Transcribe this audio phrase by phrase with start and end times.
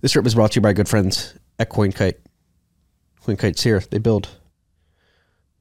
[0.00, 2.16] This trip is brought to you by good friends at CoinKite.
[3.24, 3.80] CoinKite's here.
[3.90, 4.28] They build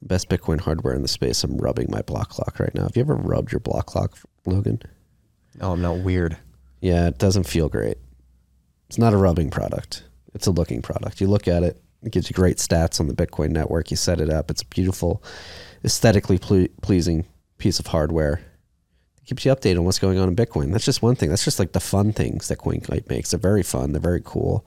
[0.01, 1.43] the best Bitcoin hardware in the space.
[1.43, 2.83] I'm rubbing my block clock right now.
[2.83, 4.81] Have you ever rubbed your block clock, Logan?
[5.59, 6.37] No, I'm not weird.
[6.81, 7.97] Yeah, it doesn't feel great.
[8.89, 10.03] It's not a rubbing product.
[10.33, 11.21] It's a looking product.
[11.21, 13.89] You look at it, it gives you great stats on the Bitcoin network.
[13.89, 14.51] You set it up.
[14.51, 15.23] It's a beautiful,
[15.83, 17.25] aesthetically ple- pleasing
[17.57, 18.41] piece of hardware.
[19.25, 20.71] Keeps you updated on what's going on in Bitcoin.
[20.71, 21.29] That's just one thing.
[21.29, 23.31] That's just like the fun things that CoinKite makes.
[23.31, 23.91] They're very fun.
[23.91, 24.65] They're very cool.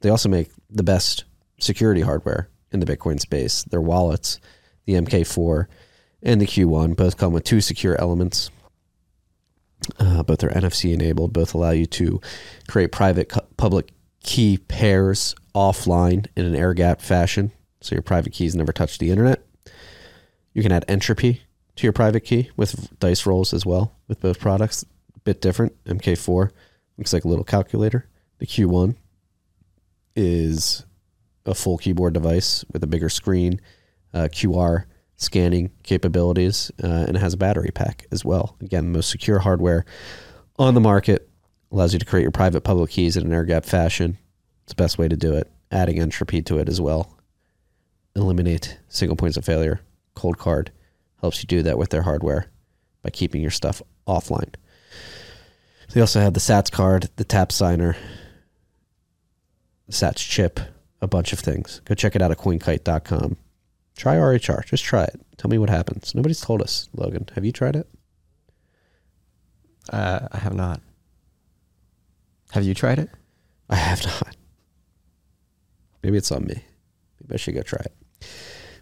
[0.00, 1.24] They also make the best
[1.60, 3.62] security hardware in the Bitcoin space.
[3.64, 4.40] Their wallets,
[4.86, 5.66] the MK4
[6.22, 8.50] and the Q1, both come with two secure elements.
[9.98, 11.34] Uh, both are NFC enabled.
[11.34, 12.20] Both allow you to
[12.68, 13.90] create private cu- public
[14.22, 19.10] key pairs offline in an air gap fashion, so your private keys never touch the
[19.10, 19.44] internet.
[20.54, 21.42] You can add entropy
[21.76, 24.84] to your private key with dice rolls as well with both products.
[25.16, 25.72] A bit different.
[25.84, 26.50] MK4
[26.98, 28.08] looks like a little calculator.
[28.38, 28.96] The Q1
[30.16, 30.84] is
[31.46, 33.60] a full keyboard device with a bigger screen,
[34.12, 34.84] uh, QR
[35.16, 38.56] scanning capabilities, uh, and it has a battery pack as well.
[38.60, 39.84] Again, most secure hardware
[40.58, 41.28] on the market
[41.70, 44.18] allows you to create your private public keys in an air gap fashion.
[44.62, 45.50] It's the best way to do it.
[45.70, 47.18] Adding entropy to it as well.
[48.14, 49.80] Eliminate single points of failure.
[50.16, 50.68] Coldcard
[51.24, 52.50] helps you do that with their hardware
[53.02, 54.54] by keeping your stuff offline.
[55.92, 57.96] They also have the SATS card, the tap signer,
[59.86, 60.60] the SATS chip,
[61.00, 61.80] a bunch of things.
[61.86, 63.38] Go check it out at coinkite.com.
[63.96, 64.66] Try RHR.
[64.66, 65.18] Just try it.
[65.38, 66.14] Tell me what happens.
[66.14, 67.26] Nobody's told us, Logan.
[67.34, 67.88] Have you tried it?
[69.90, 70.82] Uh, I have not.
[72.50, 73.08] Have you tried it?
[73.70, 74.36] I have not.
[76.02, 76.64] Maybe it's on me.
[77.22, 77.92] Maybe I should go try it.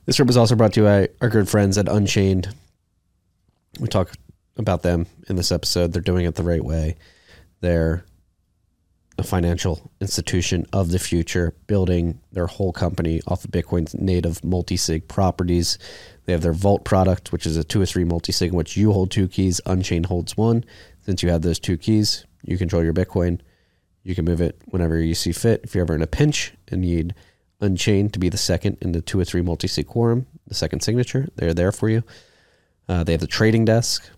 [0.04, 2.52] This trip was also brought to you by our good friends at Unchained.
[3.78, 4.10] We talk
[4.56, 5.92] about them in this episode.
[5.92, 6.96] They're doing it the right way.
[7.60, 8.04] They're
[9.16, 15.06] a financial institution of the future, building their whole company off of Bitcoin's native multi-sig
[15.06, 15.78] properties.
[16.24, 18.92] They have their Vault product, which is a two or three multi-sig in which you
[18.92, 20.64] hold two keys, Unchained holds one.
[21.02, 23.40] Since you have those two keys, you control your Bitcoin.
[24.02, 25.60] You can move it whenever you see fit.
[25.62, 27.14] If you're ever in a pinch and need
[27.62, 31.28] Unchained to be the second in the two or three multi-sig quorum, the second signature,
[31.36, 32.02] they're there for you.
[32.88, 34.10] Uh, they have the trading desk,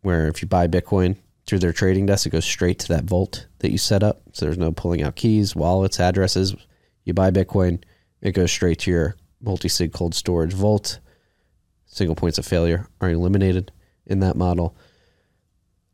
[0.00, 3.46] where if you buy Bitcoin through their trading desk, it goes straight to that vault
[3.58, 4.22] that you set up.
[4.32, 6.56] So there's no pulling out keys, wallets, addresses.
[7.04, 7.82] You buy Bitcoin,
[8.22, 11.00] it goes straight to your multi-sig cold storage vault.
[11.84, 13.72] Single points of failure are eliminated
[14.06, 14.74] in that model.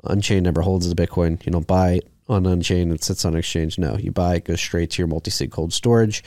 [0.05, 1.45] Unchained never holds the Bitcoin.
[1.45, 3.77] You don't buy it on Unchained, it sits on exchange.
[3.77, 6.23] No, you buy it, goes straight to your multi-sig cold storage.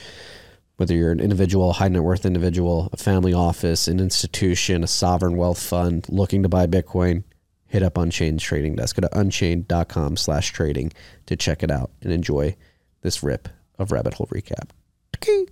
[0.80, 5.36] Whether you're an individual, high net worth individual, a family office, an institution, a sovereign
[5.36, 7.24] wealth fund looking to buy Bitcoin,
[7.66, 8.96] hit up Unchained trading desk.
[8.96, 10.90] Go to unchained.com slash trading
[11.26, 12.56] to check it out and enjoy
[13.02, 14.70] this rip of Rabbit Hole Recap.
[15.18, 15.44] Okay.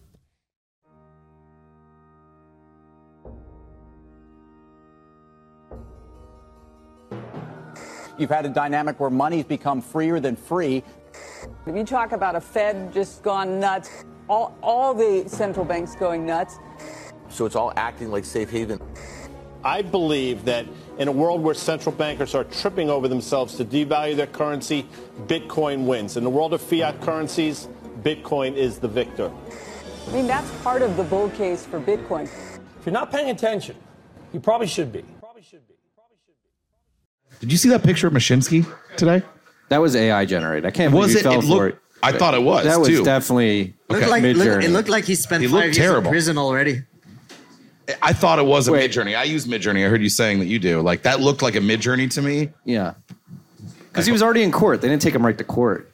[8.17, 10.83] You've had a dynamic where money's become freer than free.
[11.67, 13.91] If you talk about a Fed just gone nuts,
[14.28, 16.59] all, all the central banks going nuts,
[17.31, 18.81] So it's all acting like safe haven.
[19.65, 20.66] I believe that
[20.99, 24.87] in a world where central bankers are tripping over themselves to devalue their currency,
[25.27, 26.17] Bitcoin wins.
[26.17, 27.69] In the world of fiat currencies,
[28.03, 29.31] Bitcoin is the victor.
[30.09, 32.25] I mean, that's part of the bull case for Bitcoin.
[32.25, 33.77] If you're not paying attention,
[34.33, 35.03] you probably should be.
[35.21, 35.75] Probably should be.
[35.94, 36.34] Probably should
[37.31, 37.41] be.
[37.41, 38.65] Did you see that picture of Mashinsky
[38.97, 39.22] today?
[39.69, 40.65] That was AI generated.
[40.65, 41.22] I can't Was believe you it?
[41.25, 41.83] fell It for looked- it.
[42.03, 43.03] I thought it was, That was too.
[43.05, 44.00] definitely Okay.
[44.00, 44.65] Looked like, look, Midjourney.
[44.65, 46.09] it looked like he spent He five years terrible.
[46.09, 46.82] in prison already.
[48.03, 49.16] I thought it was a Midjourney.
[49.16, 49.87] I use Midjourney.
[49.87, 50.82] I heard you saying that you do.
[50.82, 52.50] Like that looked like a Midjourney to me.
[52.65, 52.94] Yeah.
[53.91, 54.82] Because he was already in court.
[54.82, 55.91] They didn't take him right to court.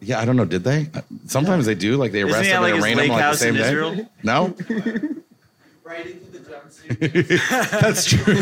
[0.00, 0.44] Yeah, I don't know.
[0.44, 0.90] Did they?
[1.26, 1.96] Sometimes they do.
[1.96, 3.36] Like they Isn't arrest he him at, and like, his arraign him lake like the
[3.38, 4.06] same day.
[4.22, 4.54] No,
[5.84, 7.70] Right into the jumpsuit.
[7.80, 8.34] that's true.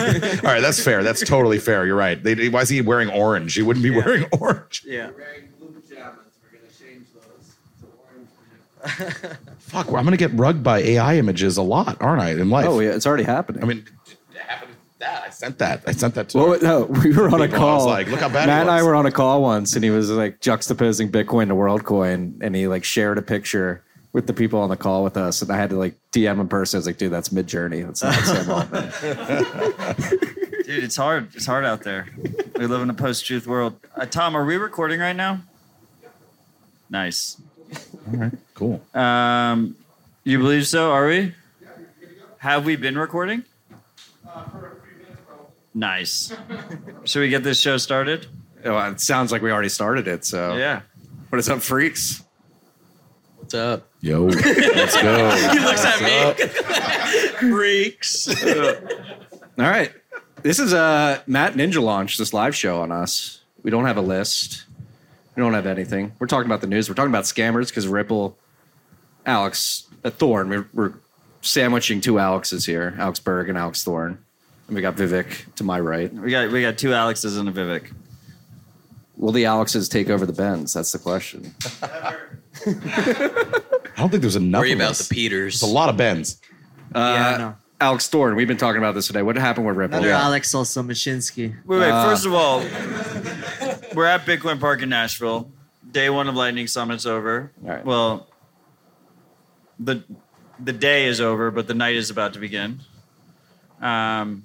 [0.48, 1.02] All right, that's fair.
[1.04, 1.86] That's totally fair.
[1.86, 2.20] You're right.
[2.20, 3.54] They, why is he wearing orange?
[3.54, 4.82] He wouldn't be wearing orange.
[4.86, 5.10] Yeah.
[9.58, 12.30] Fuck, I'm gonna get rugged by AI images a lot, aren't I?
[12.32, 12.66] In life.
[12.68, 13.62] Oh, yeah, it's already happening.
[13.62, 13.84] I mean,
[14.34, 15.22] it happened that.
[15.26, 15.82] I sent that.
[15.86, 16.38] I sent that to.
[16.38, 17.76] Well, no, we were on a People, I call.
[17.76, 19.90] was like, look how bad Matt and I were on a call once, and he
[19.90, 23.82] was like juxtaposing Bitcoin to WorldCoin, and he like shared a picture
[24.12, 26.48] with the people on the call with us, and I had to like DM him
[26.48, 26.76] person.
[26.76, 27.84] I was like, dude, that's Midjourney.
[27.86, 30.18] That's not Sam Altman.
[30.64, 31.34] Dude, it's hard.
[31.34, 32.06] It's hard out there.
[32.56, 33.74] We live in a post-truth world.
[33.96, 35.40] Uh, Tom, are we recording right now?
[36.88, 37.40] Nice.
[38.12, 38.82] All right, cool.
[38.94, 39.76] Um,
[40.24, 40.90] you believe so?
[40.90, 41.34] Are we?
[42.38, 43.44] Have we been recording?
[45.74, 46.32] Nice.
[47.04, 48.26] Should we get this show started?
[48.64, 50.24] well, it sounds like we already started it.
[50.24, 50.82] So Yeah.
[51.30, 52.22] What is up, freaks?
[53.36, 53.88] What's up?
[54.00, 55.30] Yo, let's go.
[55.30, 57.48] he looks at me.
[57.50, 58.28] Freaks.
[58.46, 59.92] All right.
[60.42, 63.40] This is uh Matt Ninja launched this live show on us.
[63.62, 64.64] We don't have a list.
[65.34, 66.12] We don't have anything.
[66.18, 66.88] We're talking about the news.
[66.88, 68.38] We're talking about scammers because Ripple,
[69.24, 70.48] Alex, uh, Thorn.
[70.50, 70.92] We're, we're
[71.40, 74.18] sandwiching two Alexes here, Alex Berg and Alex Thorn.
[74.66, 76.12] And we got Vivek to my right.
[76.12, 77.92] We got we got two Alexes and a Vivek.
[79.16, 80.72] Will the Alexes take over the Bens?
[80.72, 81.54] That's the question.
[81.82, 82.16] I
[83.96, 84.60] don't think there's enough.
[84.60, 85.08] Worry of about us.
[85.08, 85.54] the Peters.
[85.54, 86.40] It's a lot of Bens.
[86.94, 87.54] Uh, no.
[87.82, 89.22] Alex Thorn, we've been talking about this today.
[89.22, 89.98] What happened with Ripple?
[89.98, 91.54] Another Alex also Mashinsky.
[91.66, 91.90] Wait, wait.
[91.90, 92.60] Uh, first of all,
[93.94, 95.50] we're at Bitcoin Park in Nashville.
[95.90, 97.50] Day one of Lightning Summit's over.
[97.64, 97.84] All right.
[97.84, 98.28] Well,
[99.80, 100.04] the
[100.60, 102.80] the day is over, but the night is about to begin.
[103.80, 104.44] Um,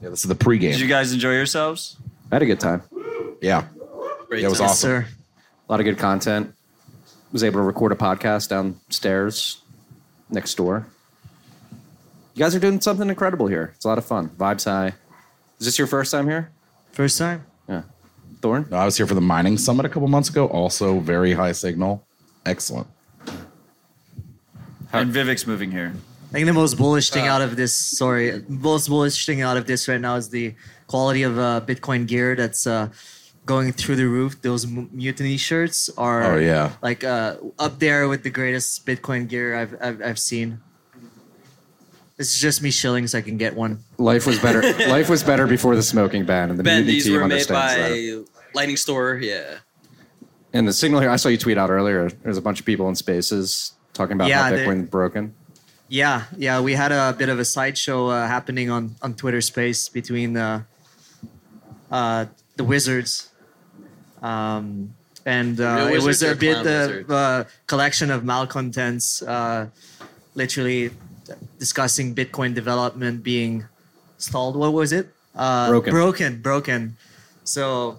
[0.00, 0.60] Yeah, this is the pregame.
[0.72, 1.96] did you guys enjoy yourselves?
[2.30, 2.82] I had a good time.
[3.42, 3.64] yeah,
[4.28, 4.68] Great that was time.
[4.68, 4.88] Yes, awesome.
[5.02, 5.06] sir.
[5.68, 6.54] A lot of good content.
[7.32, 9.60] Was able to record a podcast downstairs
[10.30, 10.86] next door.
[12.36, 13.72] You guys are doing something incredible here.
[13.74, 14.28] It's a lot of fun.
[14.28, 14.88] Vibes high.
[15.58, 16.50] Is this your first time here?
[16.92, 17.46] First time.
[17.66, 17.84] Yeah.
[18.42, 18.66] Thorn?
[18.70, 20.46] No, I was here for the mining summit a couple months ago.
[20.48, 22.04] Also, very high signal.
[22.44, 22.88] Excellent.
[24.92, 25.94] And Vivek's moving here.
[26.28, 29.66] I think the most bullish thing out of this, sorry, most bullish thing out of
[29.66, 30.54] this right now is the
[30.88, 32.90] quality of uh, Bitcoin gear that's uh,
[33.46, 34.42] going through the roof.
[34.42, 36.72] Those M- mutiny shirts are, Oh, yeah.
[36.82, 40.60] like uh, up there with the greatest Bitcoin gear I've I've, I've seen.
[42.16, 43.80] This is just me shilling so I can get one.
[43.98, 44.62] Life was better.
[44.88, 47.74] Life was better before the smoking ban, and the Ben, these team were made understands
[47.74, 48.24] that.
[48.24, 49.16] by Lightning Store.
[49.20, 49.58] Yeah.
[50.54, 52.08] And the signal here, I saw you tweet out earlier.
[52.08, 55.34] There's a bunch of people in spaces talking about Yeah, how they- Bitcoin's broken.
[55.88, 59.88] Yeah, yeah, we had a bit of a sideshow uh, happening on on Twitter Space
[59.88, 60.64] between uh,
[61.92, 62.26] uh,
[62.56, 63.28] the Wizards,
[64.20, 67.10] um, and uh, it was a bit clown of wizards?
[67.10, 69.68] a collection of malcontents, uh,
[70.34, 70.90] literally
[71.58, 73.66] discussing Bitcoin development being
[74.18, 74.56] stalled.
[74.56, 75.08] What was it?
[75.34, 75.92] Uh, Broken.
[75.92, 76.40] Broken.
[76.40, 76.96] Broken.
[77.44, 77.98] So,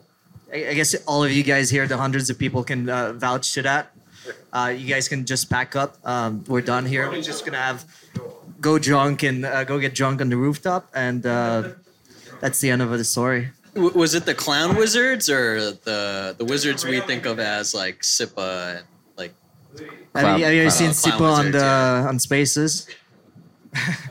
[0.52, 3.54] I, I guess all of you guys here, the hundreds of people, can uh, vouch
[3.54, 3.92] to that.
[4.52, 5.98] Uh, you guys can just pack up.
[6.04, 7.10] Um, we're done here.
[7.10, 7.86] We're just gonna have
[8.60, 11.70] go drunk and uh, go get drunk on the rooftop, and uh,
[12.40, 13.50] that's the end of the story.
[13.76, 18.04] W- was it the clown wizards or the the wizards we think of as like
[18.04, 18.78] Sipa?
[18.78, 18.86] and
[19.18, 19.34] like?
[20.16, 22.08] have you, have you ever seen clown Sipa on the yeah.
[22.08, 22.88] on Spaces?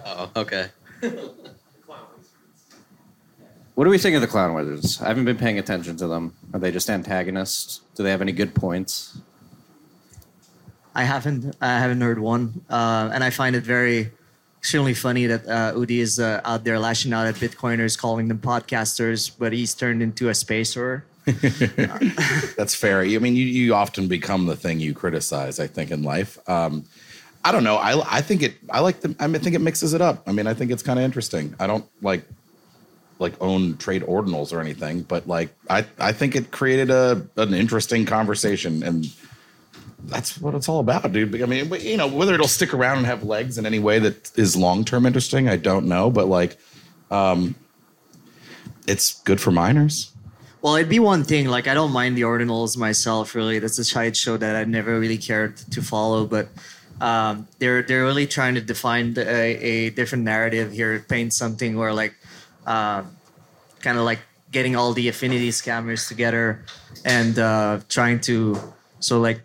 [0.05, 0.69] Oh, okay.
[3.75, 5.03] What do we think of the Clown Wizards?
[5.03, 6.35] I haven't been paying attention to them.
[6.55, 7.83] Are they just antagonists?
[7.95, 9.19] Do they have any good points?
[10.95, 14.11] I haven't I haven't heard one, uh, and I find it very
[14.59, 18.39] extremely funny that uh, Udi is uh, out there lashing out at Bitcoiners, calling them
[18.39, 21.05] podcasters, but he's turned into a spacer.
[21.27, 23.03] That's fair.
[23.03, 25.61] I mean, you, you often become the thing you criticize.
[25.61, 26.39] I think in life.
[26.49, 26.87] Um,
[27.47, 27.77] I don't know.
[27.77, 28.55] I I think it.
[28.71, 29.15] I like the.
[29.21, 30.25] I mean, I think it mixes it up.
[30.27, 31.55] I mean, I think it's kind of interesting.
[31.61, 32.25] I don't like
[33.21, 37.55] like own trade ordinals or anything, but like I I think it created a an
[37.55, 39.07] interesting conversation and.
[40.09, 41.43] That's what it's all about, dude.
[41.43, 44.31] I mean, you know, whether it'll stick around and have legs in any way that
[44.39, 46.11] is long term interesting, I don't know.
[46.11, 46.59] But like,
[47.11, 47.57] um,
[48.87, 50.13] it's good for miners.
[50.63, 51.49] Well, it'd be one thing.
[51.49, 53.35] Like I don't mind the ordinals myself.
[53.35, 56.25] Really, that's a side show that I've never really cared to follow.
[56.25, 56.51] But
[57.01, 61.77] um, they're they're really trying to define the, a, a different narrative here, paint something
[61.77, 62.15] where like
[62.67, 63.03] uh,
[63.81, 66.65] kind of like getting all the affinity scammers together
[67.05, 68.57] and uh, trying to
[69.01, 69.43] so like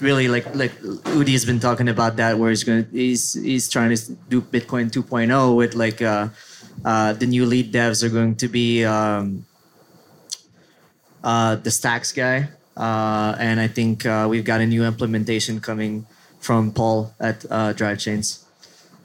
[0.00, 0.72] really like like
[1.18, 4.90] Udi has been talking about that where he's going he's he's trying to do Bitcoin
[4.90, 6.28] 2.0 with like uh,
[6.84, 9.44] uh, the new lead devs are going to be um,
[11.24, 12.48] uh, the stacks guy.
[12.76, 16.06] Uh, and I think uh, we've got a new implementation coming
[16.40, 18.44] from Paul at uh, Drive Chains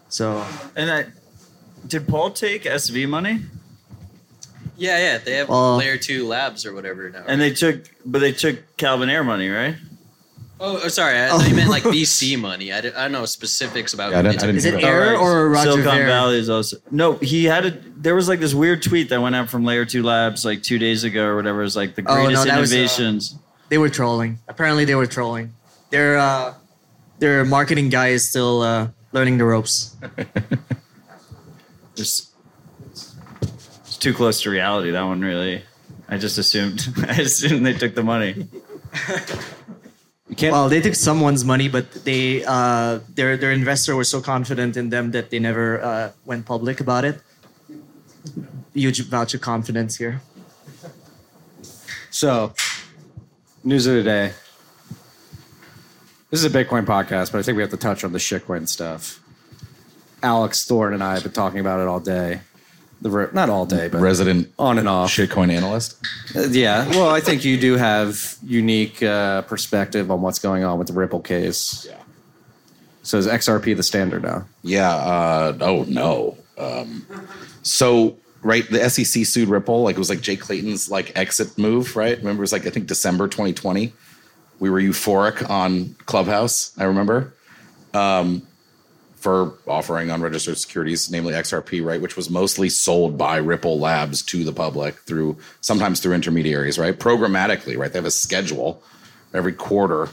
[0.09, 1.05] so And I,
[1.87, 3.41] did Paul take SV money?
[4.77, 5.17] Yeah, yeah.
[5.17, 7.23] They have Well- layer two labs or whatever now.
[7.27, 9.75] And they took, but they took Calvin Ayre money, right?
[10.59, 11.19] oh, oh, sorry.
[11.21, 12.71] I thought you meant like VC money.
[12.71, 14.11] I, did, I don't know specifics about.
[14.11, 14.47] Yeah, I who didn't- I took.
[14.47, 16.05] didn't is it hear Ayre or Roger Silicon Ver?
[16.05, 17.13] Valley is also no.
[17.17, 17.71] He had a.
[17.71, 20.77] There was like this weird tweet that went out from Layer Two Labs like two
[20.79, 21.61] days ago or whatever.
[21.61, 23.35] It was like the Oh, no, greatest was, uh, innovations.
[23.69, 25.53] they were trolling apparently they were trolling
[25.89, 26.53] their uh,
[27.23, 29.95] their marketing guy is still uh, learning the ropes
[31.95, 32.33] Just
[32.91, 34.89] it's too close to reality.
[34.91, 35.61] That one really.
[36.09, 36.81] I just assumed.
[37.07, 38.47] I assumed they took the money.
[40.27, 40.51] You can't.
[40.51, 44.89] Well, they took someone's money, but they uh, their their investor was so confident in
[44.89, 47.21] them that they never uh, went public about it.
[48.73, 50.19] Huge voucher confidence here.
[52.09, 52.53] So,
[53.63, 54.33] News of the day.
[56.33, 58.67] This is a Bitcoin podcast, but I think we have to touch on the shitcoin
[58.67, 59.21] stuff.
[60.23, 62.41] Alex Thorn and I have been talking about it all day.
[63.03, 65.11] The re- not all day, but Resident on and off.
[65.11, 65.95] shitcoin analyst.
[66.35, 66.89] Uh, yeah.
[66.89, 70.93] Well, I think you do have unique uh, perspective on what's going on with the
[70.93, 71.85] Ripple case.
[71.87, 72.01] Yeah.
[73.03, 74.45] So is XRP the standard now?
[74.63, 74.89] Yeah.
[74.91, 76.35] Uh, oh no.
[76.57, 77.05] Um,
[77.61, 79.83] so right, the SEC sued Ripple.
[79.83, 81.95] Like it was like Jay Clayton's like exit move.
[81.95, 82.17] Right.
[82.17, 83.93] Remember, it was like I think December 2020.
[84.63, 86.72] We were euphoric on Clubhouse.
[86.77, 87.34] I remember.
[87.93, 88.48] Um,
[89.17, 94.46] for offering unregistered securities, namely XRP, right, which was mostly sold by Ripple Labs to
[94.46, 97.91] the public through sometimes through intermediaries, right, programmatically, right.
[97.91, 98.82] They have a schedule
[99.34, 100.08] every quarter.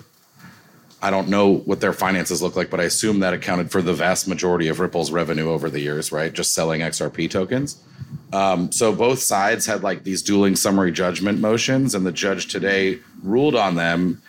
[1.01, 3.95] I don't know what their finances look like, but I assume that accounted for the
[3.95, 6.33] vast majority of Ripple's revenue over the years, right?
[6.33, 7.81] Just selling XRP tokens.
[8.33, 12.99] Um, so both sides had like these dueling summary judgment motions, and the judge today
[13.23, 14.21] ruled on them.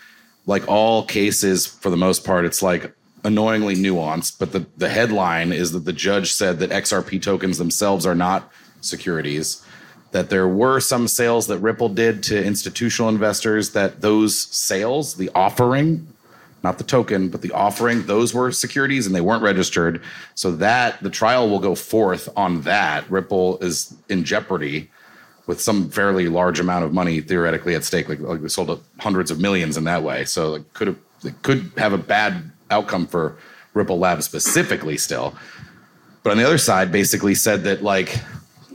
[0.45, 2.93] Like all cases, for the most part, it's like
[3.23, 8.05] annoyingly nuanced, but the, the headline is that the judge said that XRP tokens themselves
[8.05, 9.63] are not securities,
[10.11, 15.29] that there were some sales that Ripple did to institutional investors, that those sales, the
[15.35, 16.07] offering,
[16.63, 20.01] not the token, but the offering, those were securities and they weren't registered.
[20.35, 23.09] So that the trial will go forth on that.
[23.09, 24.89] Ripple is in jeopardy
[25.51, 28.07] with some fairly large amount of money theoretically at stake.
[28.07, 30.23] Like, like they sold hundreds of millions in that way.
[30.23, 33.35] So it could have it could have a bad outcome for
[33.73, 35.35] Ripple Labs specifically still.
[36.23, 38.17] But on the other side, basically said that like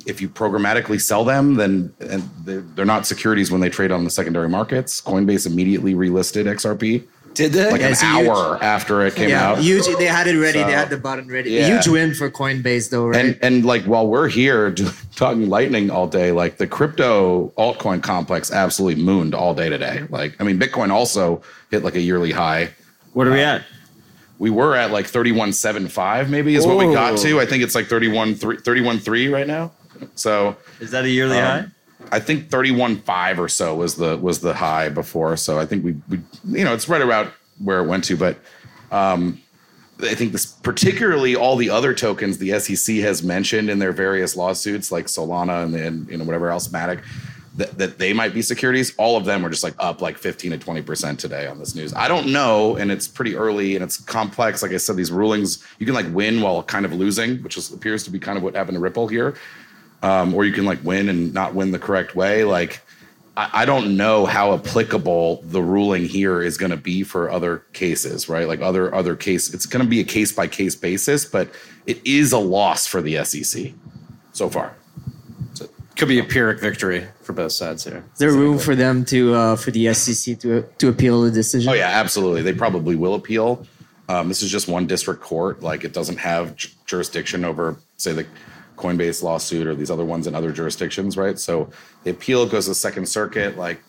[0.05, 4.05] if you programmatically sell them, then and they're, they're not securities when they trade on
[4.05, 5.01] the secondary markets.
[5.01, 7.07] Coinbase immediately relisted XRP.
[7.37, 7.71] Did they?
[7.71, 9.59] Like Yeah, an it's a huge- hour after it came yeah, out.
[9.59, 9.87] huge.
[9.99, 10.59] They had it ready.
[10.61, 11.51] So, they had the button ready.
[11.53, 11.67] yeah.
[11.67, 13.25] A huge win for Coinbase, though, right?
[13.25, 14.75] And and like while we're here
[15.17, 20.05] talking lightning all day, like the crypto altcoin complex absolutely mooned all day today.
[20.11, 22.71] Like I mean, Bitcoin also hit like a yearly high.
[23.13, 23.63] What are we at?
[24.39, 27.41] We were at like thirty one seven five, maybe is what we got to.
[27.41, 29.73] I think it's like 31 3, 31 3 right now.
[30.15, 31.67] So Is that a yearly um, high?
[32.13, 35.37] I think thirty one five or so was the was the high before.
[35.37, 38.39] So I think we we you know it's right about where it went to, but
[38.91, 39.41] um,
[40.01, 44.37] I think this particularly all the other tokens the SEC has mentioned in their various
[44.37, 47.03] lawsuits, like Solana and, and you know whatever else Matic,
[47.57, 48.95] that, that they might be securities.
[48.97, 51.75] All of them were just like up like fifteen to twenty percent today on this
[51.75, 51.95] news.
[51.95, 54.63] I don't know, and it's pretty early and it's complex.
[54.63, 57.73] Like I said, these rulings you can like win while kind of losing, which is,
[57.73, 59.35] appears to be kind of what happened to Ripple here,
[60.03, 62.45] um, or you can like win and not win the correct way.
[62.45, 62.81] Like
[63.37, 67.59] I, I don't know how applicable the ruling here is going to be for other
[67.73, 68.49] cases, right?
[68.49, 71.51] Like other other case, it's going to be a case by case basis, but
[71.87, 73.73] it is a loss for the SEC
[74.33, 74.75] so far.
[75.55, 78.05] So Could be a Pyrrhic victory for both sides here.
[78.13, 81.71] Is there room for them to uh, for the SEC to to appeal the decision?
[81.71, 82.43] Oh yeah, absolutely.
[82.43, 83.67] They probably will appeal.
[84.09, 85.63] Um, this is just one district court.
[85.63, 88.27] Like it doesn't have ju- jurisdiction over, say, the
[88.77, 91.39] Coinbase lawsuit or these other ones in other jurisdictions, right?
[91.39, 91.71] So
[92.05, 93.57] the appeal goes to the Second Circuit.
[93.57, 93.81] Like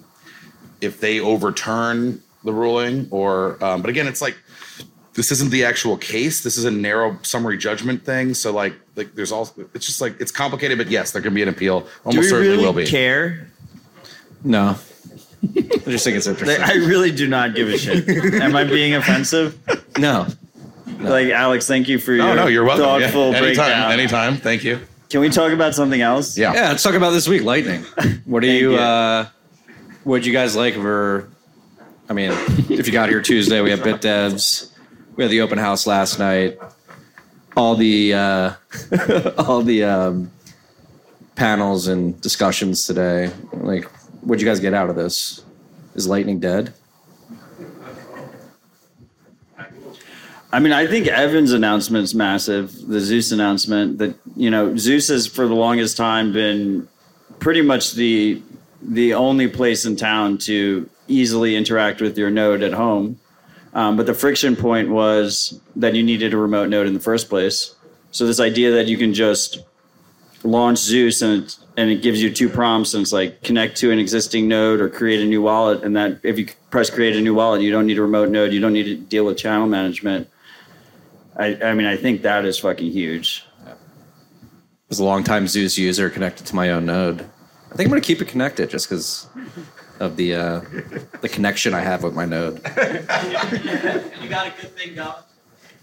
[0.82, 4.38] if they overturn the ruling, or um, but again, it's like
[5.14, 6.42] this isn't the actual case.
[6.44, 8.34] This is a narrow summary judgment thing.
[8.34, 10.78] So like, like there's all it's just like it's complicated.
[10.78, 11.82] But yes, there can be an appeal.
[11.82, 12.86] Do Almost we certainly really will be.
[12.86, 13.48] care?
[14.44, 14.76] No.
[15.56, 16.64] I just think it's interesting.
[16.64, 18.08] I really do not give a shit.
[18.42, 19.58] Am I being offensive?
[19.98, 20.28] No.
[21.00, 22.86] Like Alex, thank you for your No, no, you're welcome.
[22.86, 23.08] Yeah.
[23.08, 23.92] thoughtful Anytime, breakdown.
[23.92, 24.38] anytime.
[24.38, 24.80] Thank you.
[25.10, 26.38] Can we talk about something else?
[26.38, 26.54] Yeah.
[26.54, 27.84] Yeah, let's talk about this week, Lightning.
[28.26, 28.78] What do you, you.
[28.78, 29.28] uh
[30.04, 31.30] what'd you guys like for
[32.10, 32.32] I mean,
[32.70, 34.72] if you got here Tuesday, we have Bit Devs.
[35.16, 36.58] We had the open house last night.
[37.56, 38.54] All the uh
[39.38, 40.32] all the um
[41.36, 43.32] panels and discussions today.
[43.54, 43.86] Like,
[44.22, 45.44] what'd you guys get out of this?
[45.96, 46.74] Is Lightning dead?
[50.58, 52.88] I mean, I think Evan's announcement is massive.
[52.88, 56.88] The Zeus announcement that you know Zeus has for the longest time been
[57.38, 58.42] pretty much the
[58.82, 63.20] the only place in town to easily interact with your node at home.
[63.76, 67.30] Um, but the friction point was that you needed a remote node in the first
[67.30, 67.76] place.
[68.10, 69.60] So this idea that you can just
[70.42, 73.92] launch Zeus and it, and it gives you two prompts and it's like connect to
[73.92, 77.22] an existing node or create a new wallet and that if you press create a
[77.22, 79.68] new wallet you don't need a remote node you don't need to deal with channel
[79.68, 80.28] management.
[81.38, 83.46] I, I mean I think that is fucking huge.
[84.90, 87.22] As a longtime Zeus user connected to my own node.
[87.72, 89.28] I think I'm gonna keep it connected just because
[90.00, 90.62] of the uh,
[91.22, 92.56] the connection I have with my node.
[94.22, 95.14] you got a good thing going.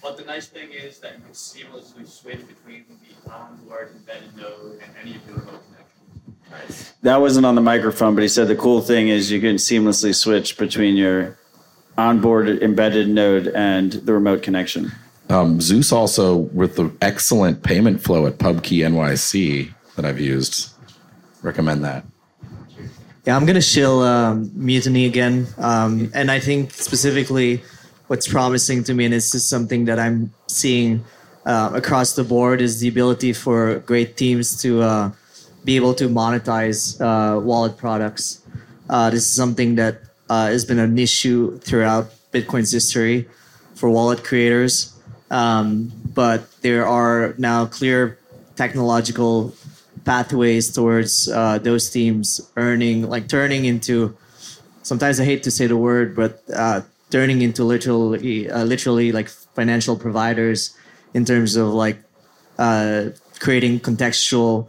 [0.03, 4.81] But the nice thing is that you can seamlessly switch between the onboard embedded node
[4.83, 5.63] and any of your remote
[6.51, 6.93] connections.
[7.01, 10.15] that wasn't on the microphone, but he said the cool thing is you can seamlessly
[10.15, 11.39] switch between your
[11.97, 14.93] onboard embedded node and the remote connection.
[15.29, 20.73] Um, Zeus also with the excellent payment flow at PubKey NYC that I've used.
[21.43, 22.05] Recommend that.
[23.27, 27.63] Yeah, I'm gonna shill um, Mutiny again, um, and I think specifically
[28.09, 31.03] what's promising to me, and it's just something that I'm seeing
[31.47, 35.11] uh, across the board, is the ability for great teams to uh,
[35.65, 38.43] be able to monetize uh, wallet products.
[38.91, 43.27] Uh, this is something that uh, has been an issue throughout Bitcoin's history
[43.75, 44.94] for wallet creators,
[45.31, 48.19] um, but there are now clear
[48.57, 49.55] technological
[50.05, 54.17] pathways towards uh, those teams earning, like turning into.
[54.83, 59.29] Sometimes I hate to say the word, but uh, turning into literally, uh, literally like
[59.29, 60.77] financial providers
[61.15, 61.99] in terms of like
[62.59, 63.07] uh,
[63.41, 64.69] creating contextual,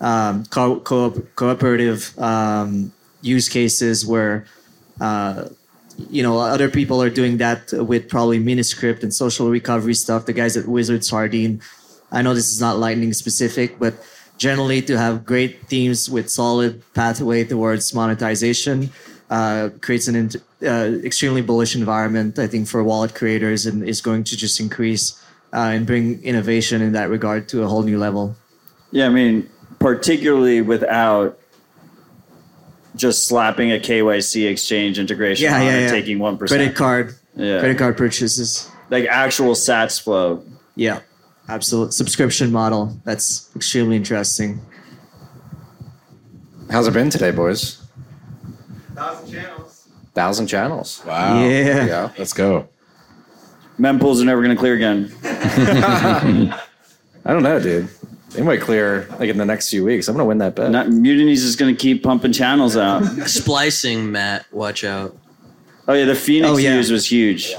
[0.00, 2.92] um, co- co- cooperative um,
[3.22, 4.46] use cases where.
[6.10, 10.26] You know, other people are doing that with probably Miniscript and social recovery stuff.
[10.26, 11.60] The guys at Wizard Sardine.
[12.10, 13.94] I know this is not Lightning specific, but
[14.36, 18.90] generally to have great teams with solid pathway towards monetization
[19.30, 20.30] uh, creates an
[20.62, 20.66] uh,
[21.04, 25.22] extremely bullish environment i think for wallet creators and is going to just increase
[25.52, 28.36] uh, and bring innovation in that regard to a whole new level
[28.94, 31.36] Yeah, I mean, particularly without
[32.96, 35.90] just slapping a KYC exchange integration Yeah, on yeah, and yeah.
[35.90, 37.58] taking one credit card Yeah.
[37.60, 40.44] credit card purchases like actual Sats flow.
[40.76, 41.00] yeah
[41.48, 44.60] absolute subscription model that's extremely interesting
[46.70, 47.80] How's it been today, boys?
[48.94, 49.88] Thousand channels.
[50.14, 51.02] Thousand channels.
[51.06, 51.44] Wow.
[51.44, 51.84] Yeah.
[51.86, 52.10] Yeah.
[52.18, 52.68] Let's go.
[53.78, 55.12] Mempools are never going to clear again.
[55.22, 56.58] I
[57.32, 57.88] don't know, dude.
[58.34, 60.08] They might clear like in the next few weeks.
[60.08, 60.70] I'm gonna win that bet.
[60.70, 63.02] Not, Mutiny's is going to keep pumping channels out.
[63.28, 64.46] Splicing, Matt.
[64.52, 65.16] Watch out.
[65.86, 66.74] Oh yeah, the Phoenix Oh, yeah.
[66.76, 67.54] use was huge.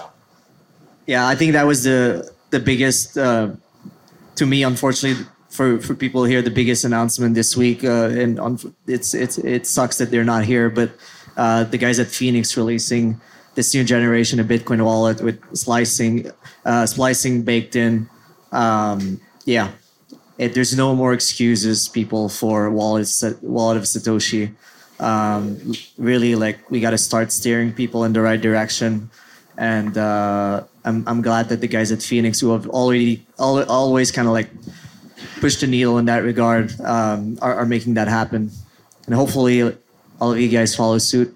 [1.08, 3.52] Yeah, I think that was the the biggest uh,
[4.36, 7.84] to me, unfortunately, for for people here, the biggest announcement this week.
[7.84, 10.92] Uh, and on, it's it's it sucks that they're not here, but
[11.38, 13.20] uh, the guys at Phoenix releasing
[13.54, 16.32] this new generation of Bitcoin wallet with slicing
[16.66, 18.10] uh, splicing baked in.
[18.52, 19.72] Um, yeah,
[20.38, 23.08] it, there's no more excuses, people, for wallet
[23.42, 24.54] wallet of Satoshi.
[25.00, 29.10] Um, really, like we got to start steering people in the right direction
[29.58, 34.12] and uh, I'm I'm glad that the guys at Phoenix who have already al- always
[34.12, 34.50] kind of like
[35.40, 38.52] pushed the needle in that regard um, are, are making that happen,
[39.06, 39.76] and hopefully
[40.20, 41.36] all of you guys follow suit.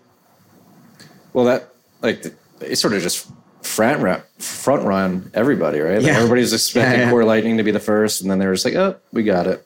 [1.33, 1.69] Well, that
[2.01, 2.25] like
[2.59, 3.31] they sort of just
[3.61, 5.97] front run, front run everybody, right?
[5.97, 6.17] Like, Yeah.
[6.17, 7.11] Everybody's expecting Yeah, yeah.
[7.11, 9.47] Core Lightning to be the first, and then they were just like, "Oh, we got
[9.47, 9.65] it."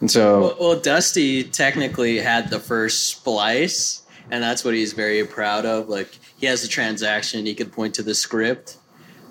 [0.00, 5.24] And so, Well, well, Dusty technically had the first splice, and that's what he's very
[5.24, 5.88] proud of.
[5.88, 8.76] Like he has a transaction, he could point to the script,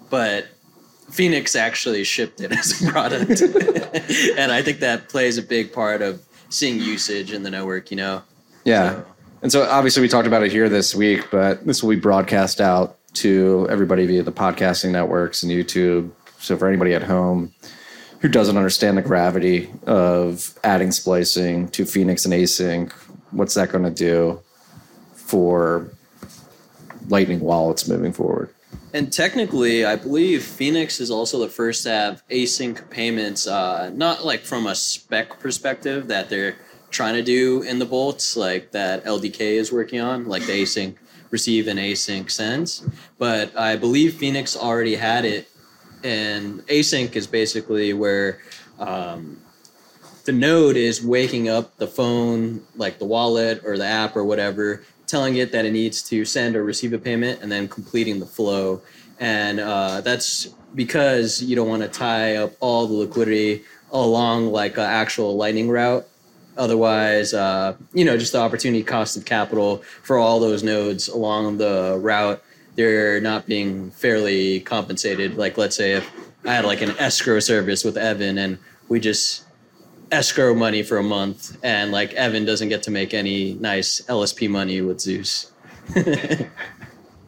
[0.09, 0.47] but
[1.09, 3.41] Phoenix actually shipped it as a product,
[4.37, 7.91] and I think that plays a big part of seeing usage in the network.
[7.91, 8.21] You know,
[8.63, 9.01] yeah.
[9.43, 12.59] And so, obviously, we talked about it here this week, but this will be broadcast
[12.59, 16.11] out to everybody via the podcasting networks and YouTube.
[16.39, 17.53] So, for anybody at home
[18.19, 22.91] who doesn't understand the gravity of adding splicing to Phoenix and Async,
[23.31, 24.41] what's that going to do
[25.13, 25.89] for
[27.09, 28.49] Lightning wallets moving forward?
[28.93, 34.25] And technically, I believe Phoenix is also the first to have async payments, uh, not
[34.25, 36.55] like from a spec perspective that they're
[36.89, 40.95] trying to do in the bolts, like that LDK is working on, like the async
[41.29, 42.85] receive an async sends.
[43.17, 45.49] But I believe Phoenix already had it,
[46.03, 48.39] and async is basically where
[48.79, 49.39] um,
[50.25, 54.83] the node is waking up the phone, like the wallet or the app or whatever,
[55.07, 58.25] telling it that it needs to send or receive a payment and then completing the
[58.25, 58.81] flow.
[59.19, 64.77] And uh, that's because you don't want to tie up all the liquidity along like
[64.77, 66.05] an actual lightning route.
[66.57, 71.57] Otherwise, uh, you know, just the opportunity cost of capital for all those nodes along
[71.57, 72.41] the route,
[72.75, 75.37] they're not being fairly compensated.
[75.37, 76.11] Like, let's say if
[76.45, 78.57] I had like an escrow service with Evan and
[78.89, 79.43] we just
[80.11, 84.49] escrow money for a month and like Evan doesn't get to make any nice LSP
[84.49, 85.51] money with Zeus.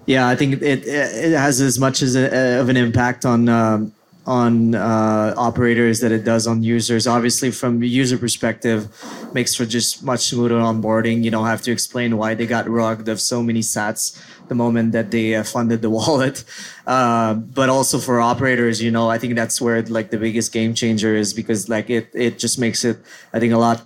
[0.09, 3.93] Yeah, I think it it has as much as a, of an impact on um,
[4.25, 7.05] on uh, operators that it does on users.
[7.05, 8.87] Obviously, from the user perspective,
[9.33, 11.23] makes for just much smoother onboarding.
[11.23, 14.91] You don't have to explain why they got rugged of so many Sats the moment
[14.91, 16.43] that they uh, funded the wallet.
[16.85, 20.73] Uh, but also for operators, you know, I think that's where like the biggest game
[20.73, 22.97] changer is because like it it just makes it
[23.33, 23.85] I think a lot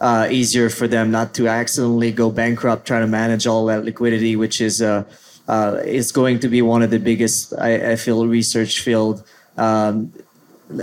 [0.00, 4.36] uh, easier for them not to accidentally go bankrupt trying to manage all that liquidity,
[4.36, 5.04] which is uh,
[5.48, 9.24] uh, is going to be one of the biggest I, I feel research field.
[9.56, 10.12] Um,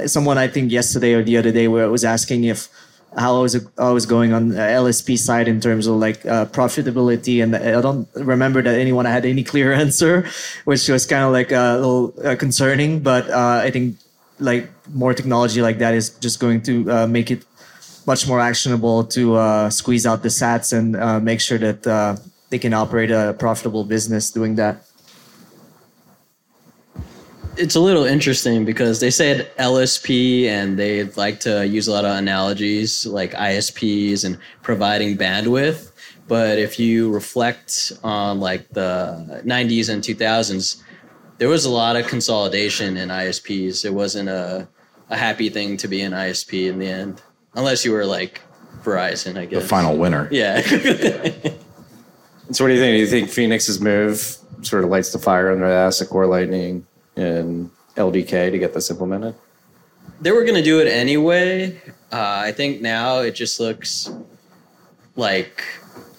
[0.06, 2.70] someone I think yesterday or the other day where was asking if
[3.18, 6.46] how I was I was going on the LSP side in terms of like uh,
[6.46, 10.28] profitability, and I don't remember that anyone had any clear answer,
[10.66, 13.00] which was kind of like a little uh, concerning.
[13.00, 13.98] But uh, I think
[14.40, 17.46] like more technology like that is just going to uh, make it
[18.08, 22.16] much more actionable to uh, squeeze out the sats and uh, make sure that uh,
[22.50, 24.86] they can operate a profitable business doing that.
[27.58, 32.06] It's a little interesting because they said LSP and they like to use a lot
[32.06, 35.92] of analogies like ISPs and providing bandwidth.
[36.28, 40.82] But if you reflect on like the 90s and 2000s,
[41.40, 43.84] there was a lot of consolidation in ISPs.
[43.84, 44.68] It wasn't a,
[45.10, 47.22] a happy thing to be an ISP in the end,
[47.56, 48.42] unless you were like
[48.84, 49.64] Verizon, I guess.
[49.64, 50.30] The final winner.
[50.32, 50.62] Yeah.
[52.52, 52.96] So what do you think?
[52.96, 56.28] Do you think Phoenix's move sort of lights the fire under the ass of Core
[56.28, 56.86] Lightning
[57.16, 59.36] and LDK to get this implemented?
[60.22, 61.82] they were going to do it anyway.
[62.12, 64.12] Uh, I think now it just looks
[65.16, 65.64] like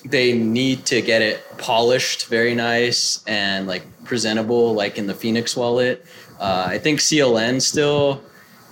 [0.04, 5.56] they need to get it polished, very nice and like presentable, like in the Phoenix
[5.56, 6.04] wallet.
[6.40, 8.20] Uh, I think CLN still,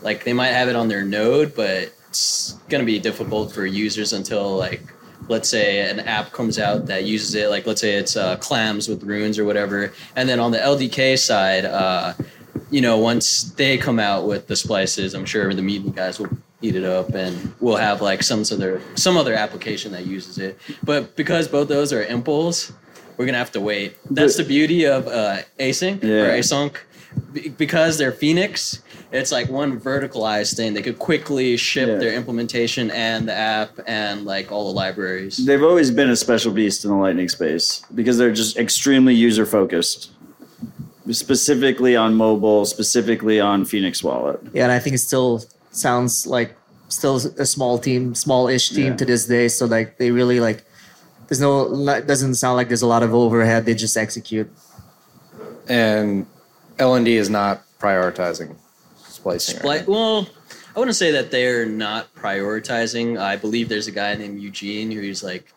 [0.03, 3.65] like they might have it on their node, but it's going to be difficult for
[3.65, 4.83] users until like
[5.29, 8.89] let's say an app comes out that uses it like let's say it's uh, clams
[8.89, 12.13] with runes or whatever and then on the ldk side uh,
[12.71, 16.29] you know once they come out with the splices i'm sure the media guys will
[16.63, 20.59] eat it up and we'll have like some other some other application that uses it.
[20.83, 22.71] But because both those are impulse
[23.17, 23.97] we're gonna have to wait.
[24.11, 26.25] That's the beauty of uh, async Yeah.
[26.25, 26.75] or async
[27.57, 31.97] because they're phoenix it's like one verticalized thing they could quickly ship Yeah.
[31.97, 36.53] their implementation and the app and like all the libraries They've always been a special
[36.53, 40.11] beast in the Lightning space because they're just extremely user focused,
[41.11, 44.41] specifically on mobile, specifically on Phoenix Wallet.
[44.53, 45.43] Yeah, and I think it still
[45.73, 46.57] sounds like
[46.89, 48.97] still a small team, small-ish team Yeah.
[48.97, 49.49] to this day.
[49.49, 50.65] So like they really like
[51.29, 53.65] there's no it doesn't sound like there's a lot of overhead.
[53.67, 54.49] They just execute.
[55.69, 56.27] And
[56.81, 58.57] LND is not prioritizing
[58.97, 59.61] splicing.
[59.61, 60.29] Spli- well,
[60.75, 63.21] I wouldn't say that they're not prioritizing.
[63.21, 65.53] I believe there's a guy named Eugene who's like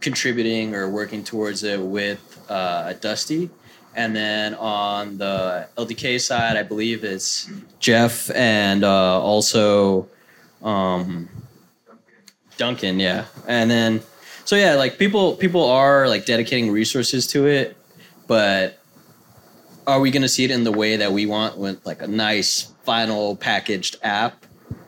[0.00, 3.50] contributing or working towards it with uh, Dusty.
[3.94, 10.08] And then on the LDK side, I believe it's Jeff and uh, also
[10.62, 11.28] um,
[12.56, 13.26] Duncan, yeah.
[13.46, 14.00] And then
[14.44, 17.76] so yeah, like people people are like dedicating resources to it,
[18.26, 18.78] but
[19.86, 22.06] are we going to see it in the way that we want with like a
[22.06, 24.44] nice final packaged app?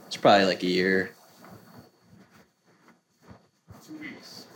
[0.07, 1.11] It's probably like a year.
[3.87, 4.47] Two weeks,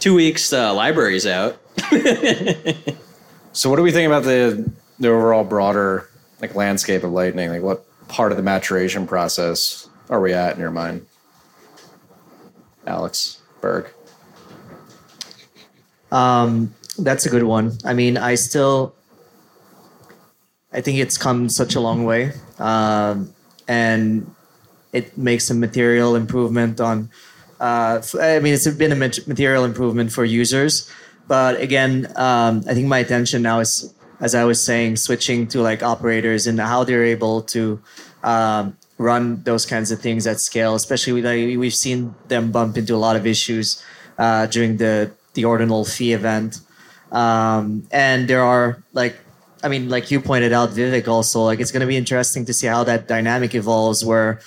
[0.00, 1.58] Two weeks, the library's out.
[3.54, 7.50] So what do we think about the the overall broader like landscape of Lightning?
[7.50, 11.06] Like what part of the maturation process are we at in your mind?
[12.84, 13.86] Alex Berg.
[16.10, 17.78] Um, that's a good one.
[17.84, 18.94] I mean, I still,
[20.74, 23.32] I think it's come such a long way, um,
[23.68, 24.26] and
[24.92, 27.10] it makes a material improvement on.
[27.60, 30.90] Uh, I mean, it's been a material improvement for users,
[31.28, 35.62] but again, um, I think my attention now is, as I was saying, switching to
[35.62, 37.80] like operators and how they're able to
[38.24, 40.74] um, run those kinds of things at scale.
[40.74, 43.80] Especially like, we've seen them bump into a lot of issues
[44.18, 46.58] uh, during the the ordinal fee event,
[47.12, 49.14] um, and there are like.
[49.64, 52.52] I mean, like you pointed out, Vivek also, like it's going to be interesting to
[52.52, 54.40] see how that dynamic evolves where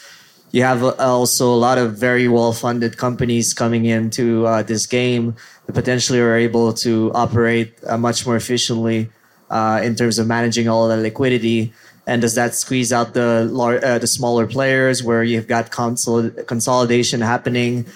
[0.51, 5.35] you have also a lot of very well funded companies coming into uh, this game
[5.65, 9.09] that potentially are able to operate uh, much more efficiently
[9.49, 11.73] uh, in terms of managing all the liquidity.
[12.05, 16.45] And does that squeeze out the lar- uh, the smaller players where you've got consol-
[16.45, 17.87] consolidation happening?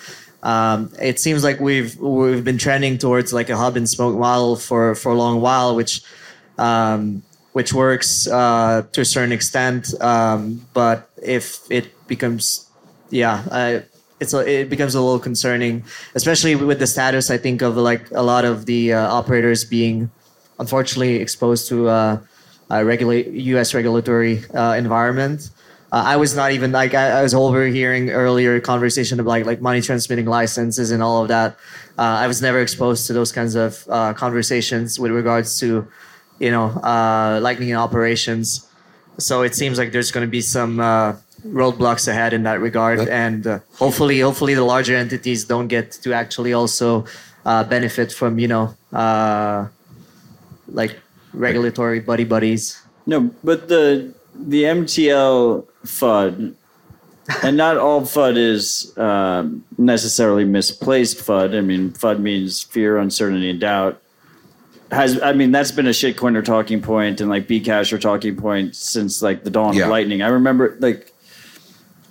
[0.43, 4.55] Um, it seems like we've we've been trending towards like a hub and spoke model
[4.55, 6.01] for for a long while, which
[6.61, 9.99] um, which works uh, to a certain extent.
[10.01, 12.69] Um, but if it becomes,
[13.09, 13.81] yeah,
[14.21, 15.83] it's a, it becomes a little concerning,
[16.15, 17.31] especially with the status.
[17.31, 20.11] I think of like a lot of the uh, operators being
[20.59, 22.19] unfortunately exposed to uh,
[22.69, 23.73] a regulate U.S.
[23.73, 25.49] regulatory uh, environment.
[25.91, 29.61] Uh, I was not even like I, I was overhearing earlier conversation about like like
[29.61, 31.57] money transmitting licenses and all of that.
[31.97, 35.87] Uh, I was never exposed to those kinds of uh, conversations with regards to
[36.41, 38.67] you know uh, lightning operations.
[39.17, 41.13] So it seems like there's going to be some uh,
[41.45, 46.13] roadblocks ahead in that regard, and uh, hopefully, hopefully the larger entities don't get to
[46.13, 47.05] actually also
[47.45, 49.67] uh, benefit from you know uh,
[50.67, 50.97] like
[51.33, 52.81] regulatory buddy buddies.
[53.05, 56.55] No, but the the MTL FUD,
[57.43, 61.55] and not all FUD is um, necessarily misplaced FUD.
[61.55, 64.00] I mean, FUD means fear, uncertainty, and doubt.
[64.91, 69.21] Has I mean that's been a shitcoiner talking point and like Bcasher talking point since
[69.21, 69.83] like the dawn Yeah.
[69.85, 70.21] of Lightning.
[70.21, 71.13] I remember like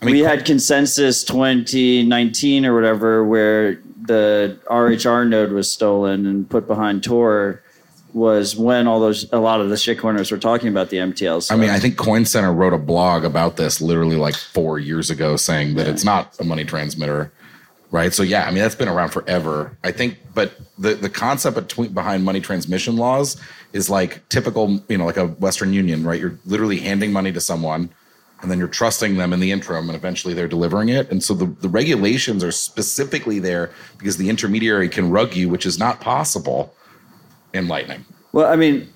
[0.03, 3.75] we had consensus 2019 or whatever where
[4.07, 7.63] the RHR node was stolen and put behind Tor
[8.15, 11.43] was when all those a lot of the shitcoiners were talking about the MTL.
[11.43, 14.79] So I mean, I think Coin Center wrote a blog about this literally like four
[14.79, 17.31] years ago, saying that it's not a money transmitter,
[17.91, 18.13] right?
[18.13, 19.77] So yeah, I mean that's been around forever.
[19.85, 23.41] I think, but the the concept between behind money transmission laws
[23.73, 26.21] is like typical, you know, like a Western Union, right?
[26.21, 27.91] You're literally handing money to someone,
[28.43, 31.11] and then you're trusting them in the interim, and eventually they're delivering it.
[31.11, 35.67] And so the the regulations are specifically there because the intermediary can rug you, which
[35.67, 36.75] is not possible
[37.53, 38.05] in Lightning.
[38.33, 38.93] Well, I mean,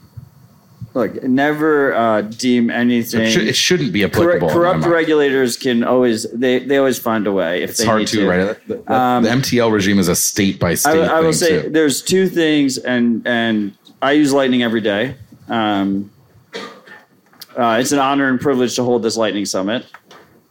[0.95, 3.23] look, never uh, deem anything.
[3.23, 6.99] it should- it shouldn't be Corrupt- applicable my Corrupt regulators can always they they always
[6.99, 8.29] find a way if It's they hard to, to.
[8.29, 8.69] right?
[8.69, 10.99] The, the- Um, the MTL regime is a state by I, state.
[11.09, 11.71] I will thing, say too.
[11.71, 15.17] there's two things, and and I use Lightning every day.
[15.49, 16.11] Um,
[17.57, 19.87] uh, it's an honor and privilege to hold this Lightning Summit.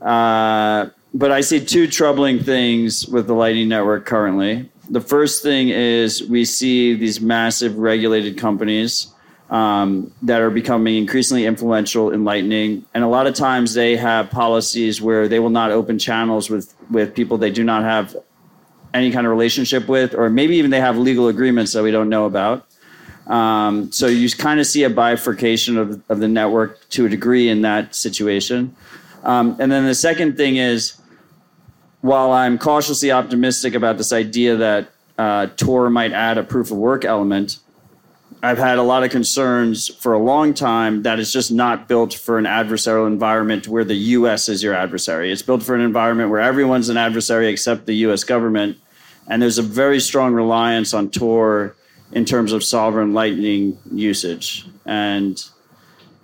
[0.02, 4.70] Uh, but I see two troubling things with the Lightning Network currently.
[4.90, 9.08] The first thing is we see these massive regulated companies
[9.54, 14.32] um, that are becoming increasingly influential in Lightning, and a lot of times they have
[14.32, 18.16] policies where they will not open channels with with people they do not have
[18.96, 22.10] any kind of relationship with, or maybe even they have legal agreements that we don't
[22.10, 22.66] know about.
[23.28, 27.48] Um, so you kind of see a bifurcation of, of the network to a degree
[27.48, 28.76] in that situation.
[29.24, 31.00] Um, and then the second thing is,
[32.02, 36.78] while I'm cautiously optimistic about this idea that uh, Tor might add a proof of
[36.78, 37.60] work element,
[38.42, 42.14] I've had a lot of concerns for a long time that it's just not built
[42.14, 45.32] for an adversarial environment where the US is your adversary.
[45.32, 48.78] It's built for an environment where everyone's an adversary except the US government.
[49.28, 51.76] And there's a very strong reliance on Tor
[52.12, 54.66] in terms of sovereign lightning usage.
[54.86, 55.42] And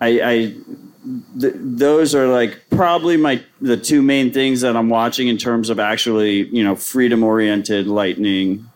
[0.00, 0.54] I, I
[1.40, 5.70] th- those are like probably my the two main things that I'm watching in terms
[5.70, 8.66] of actually, you know, freedom oriented lightning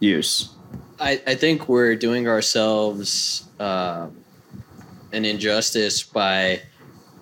[0.00, 0.55] use.
[0.98, 4.08] I, I think we're doing ourselves uh,
[5.12, 6.62] an injustice by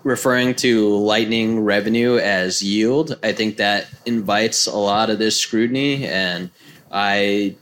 [0.04, 3.18] referring to lightning revenue as yield.
[3.22, 6.50] I think that invites a lot of this scrutiny, and
[6.92, 7.56] I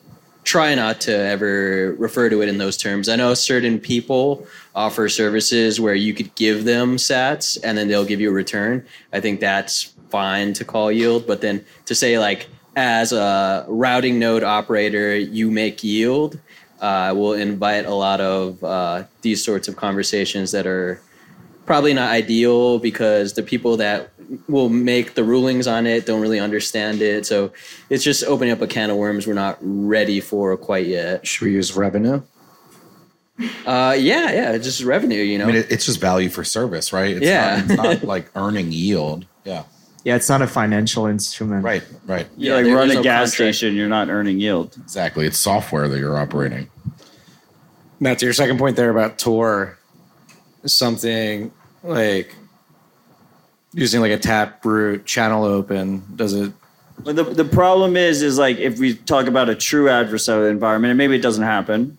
[0.44, 3.08] try not to ever refer to it in those terms.
[3.08, 8.04] I know certain people offer services where you could give them sats and then they'll
[8.04, 8.84] give you a return.
[9.12, 14.18] I think that's fine to call yield, but then to say like as a routing
[14.18, 16.38] node operator, you make yield,
[16.80, 21.00] uh, will invite a lot of uh, these sorts of conversations that are
[21.66, 24.10] probably not ideal because the people that
[24.48, 27.26] will make the rulings on it don't really understand it.
[27.26, 27.52] So
[27.90, 31.26] it's just opening up a can of worms we're not ready for quite yet.
[31.26, 32.22] Should we use revenue?
[33.66, 35.22] Uh, yeah, yeah, just revenue.
[35.22, 37.16] You know, I mean, it's just value for service, right?
[37.16, 37.56] It's Yeah.
[37.56, 39.26] not, it's not like earning yield.
[39.44, 39.64] Yeah,
[40.04, 41.64] Yeah, it's not a financial instrument.
[41.64, 42.26] right, right.
[42.36, 44.76] You like run a gas station, you're not earning yield.
[44.82, 45.26] Exactly.
[45.26, 46.68] It's software that you're operating.
[48.00, 49.78] Matt, to your second point there about Tor,
[50.66, 51.52] something
[51.84, 52.34] like
[53.72, 56.52] using like a Taproot channel open, does it?
[56.98, 60.90] But the, the problem is, is like if we talk about a true adversarial environment,
[60.90, 61.98] and maybe it doesn't happen,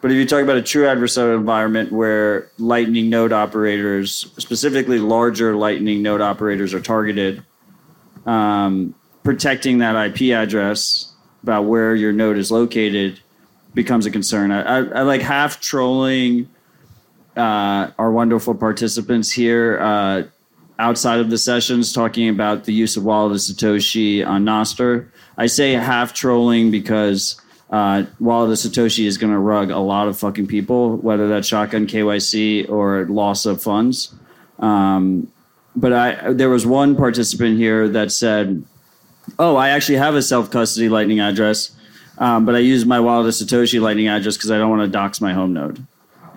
[0.00, 5.56] but if you talk about a true adversarial environment where Lightning node operators, specifically larger
[5.56, 7.42] Lightning node operators, are targeted,
[8.26, 13.20] um, protecting that IP address about where your node is located
[13.74, 14.50] becomes a concern.
[14.50, 16.48] I, I, I like half trolling
[17.36, 20.22] uh, our wonderful participants here uh,
[20.78, 25.08] outside of the sessions talking about the use of Wallet of Satoshi on Nostr.
[25.36, 30.18] I say half trolling because uh, Wallet Satoshi is going to rug a lot of
[30.18, 34.14] fucking people, whether that's shotgun KYC or loss of funds.
[34.58, 35.30] Um,
[35.76, 38.64] but I, there was one participant here that said,
[39.38, 41.76] "Oh, I actually have a self custody Lightning address,
[42.18, 45.20] um, but I use my of Satoshi Lightning address because I don't want to dox
[45.20, 45.86] my home node."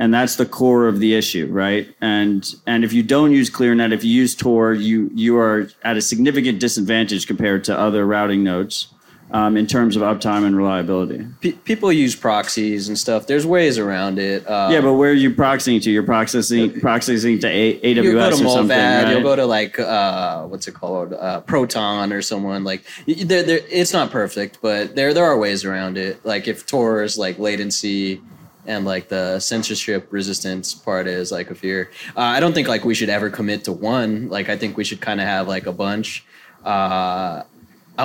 [0.01, 1.87] and that's the core of the issue, right?
[2.01, 5.95] And and if you don't use ClearNet, if you use Tor, you you are at
[5.95, 8.87] a significant disadvantage compared to other routing nodes.
[9.33, 11.25] Um, in terms of uptime and reliability.
[11.39, 13.27] Pe- people use proxies and stuff.
[13.27, 14.45] There's ways around it.
[14.47, 15.91] Uh, yeah, but where are you proxying to?
[15.91, 19.11] You're proxying proxying to A- AWS You'll go to or something, right?
[19.11, 22.83] You'll go to like uh, what's it called, uh, Proton or someone like.
[23.05, 26.23] They're, they're, it's not perfect, but there there are ways around it.
[26.25, 28.21] Like if Tor is like latency
[28.65, 31.89] and like the censorship resistance part is like a fear.
[32.15, 34.29] Uh, I don't think like we should ever commit to one.
[34.29, 36.25] Like I think we should kind of have like a bunch.
[36.63, 37.43] Uh,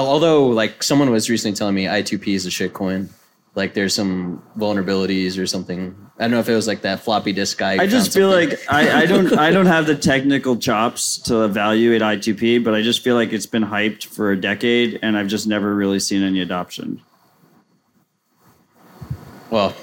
[0.05, 3.09] although like someone was recently telling me I2P is a shitcoin.
[3.55, 5.95] Like there's some vulnerabilities or something.
[6.19, 7.83] I don't know if it was like that floppy disk guy.
[7.83, 8.51] I just feel something.
[8.51, 12.83] like I, I don't I don't have the technical chops to evaluate I2P, but I
[12.83, 16.23] just feel like it's been hyped for a decade, and I've just never really seen
[16.23, 17.01] any adoption.
[19.51, 19.75] well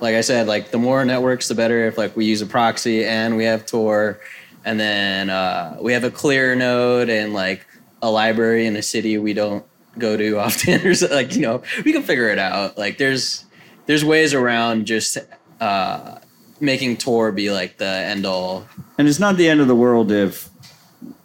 [0.00, 3.04] like i said like the more networks the better if like we use a proxy
[3.04, 4.20] and we have tor
[4.64, 7.66] and then uh, we have a clear node and like
[8.02, 9.64] a library in a city we don't
[9.98, 13.44] go to often or so, like you know we can figure it out like there's
[13.86, 15.18] there's ways around just
[15.60, 16.18] uh,
[16.60, 18.66] making tor be like the end all
[18.98, 20.48] And it's not the end of the world if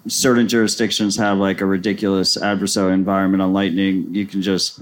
[0.08, 4.14] certain jurisdictions have like a ridiculous adversarial environment on Lightning.
[4.14, 4.82] You can just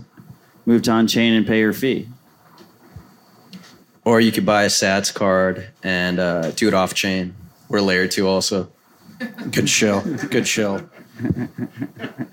[0.66, 2.08] move to on chain and pay your fee.
[4.06, 7.36] or you could buy a Satscard and uh, do it off chain
[7.70, 8.72] we're layer two also
[9.52, 10.02] Good shill.
[10.30, 10.90] Good shill.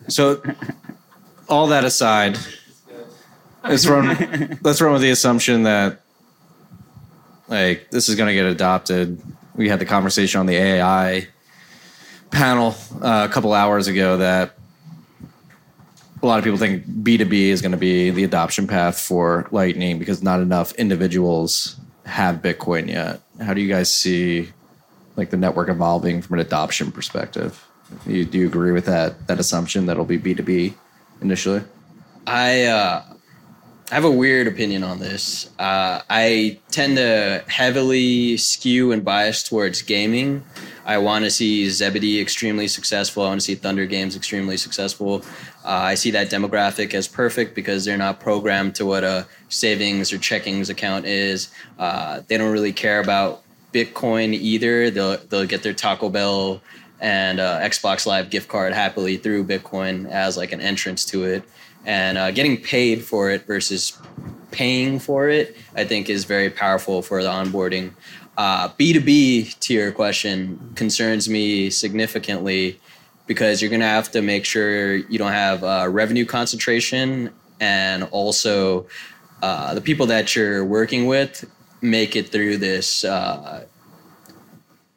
[0.08, 0.42] So,
[1.48, 2.38] all that aside,
[3.64, 4.58] let's run.
[4.62, 6.00] Let's run with the assumption that,
[7.48, 9.20] like, this is going to get adopted.
[9.54, 11.28] We had the conversation on the AI
[12.30, 14.54] panel uh, a couple hours ago that
[16.22, 18.98] a lot of people think B two B is going to be the adoption path
[18.98, 23.20] for Lightning because not enough individuals have Bitcoin yet.
[23.40, 24.50] How do you guys see
[25.16, 27.66] like the network evolving from an adoption perspective?
[28.06, 30.74] You, do you agree with that that assumption that it'll be B two B
[31.20, 31.62] initially?
[32.26, 33.02] I uh,
[33.90, 35.50] I have a weird opinion on this.
[35.58, 40.44] Uh, I tend to heavily skew and bias towards gaming.
[40.86, 43.24] I want to see Zebedee extremely successful.
[43.24, 45.24] I want to see THNDR Games extremely successful.
[45.64, 50.12] Uh, I see that demographic as perfect because they're not programmed to what a savings
[50.12, 51.50] or checkings account is.
[51.78, 54.90] Uh, they don't really care about Bitcoin either.
[54.90, 56.60] They'll they'll get their Taco Bell
[57.00, 61.42] and uh, Xbox Live gift card happily through Bitcoin as like an entrance to it,
[61.84, 63.98] and uh, getting paid for it versus
[64.50, 67.92] paying for it, I think is very powerful for the onboarding.
[68.36, 72.80] Uh, B2B to your question concerns me significantly
[73.26, 78.04] because you're going to have to make sure you don't have uh, revenue concentration and
[78.04, 78.86] also
[79.42, 81.44] uh, the people that you're working with
[81.82, 83.64] make it through this uh,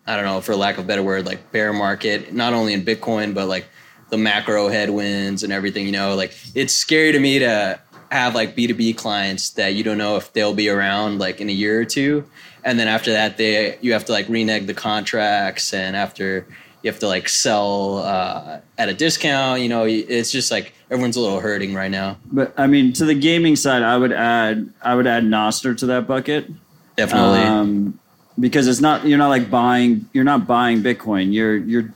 [0.06, 2.84] I don't know, for lack of a better word, like bear market, not only in
[2.84, 3.68] Bitcoin, but like
[4.10, 7.80] the macro headwinds and everything, you know, like it's scary to me to
[8.12, 11.54] have like B2B clients that you don't know if they'll be around like in a
[11.54, 12.26] year or two.
[12.64, 16.46] And then after that, they, you have to like renege the contracts and after
[16.84, 21.16] you have to like sell uh, at a discount, you know, it's just like everyone's
[21.16, 22.18] a little hurting right now.
[22.32, 25.86] But I mean, to the gaming side, I would add I would add Nostr to
[25.88, 26.52] that bucket.
[26.98, 27.40] Definitely.
[27.40, 28.00] Um,
[28.40, 31.34] because it's not you're not like buying you're not buying Bitcoin.
[31.34, 31.94] You're you're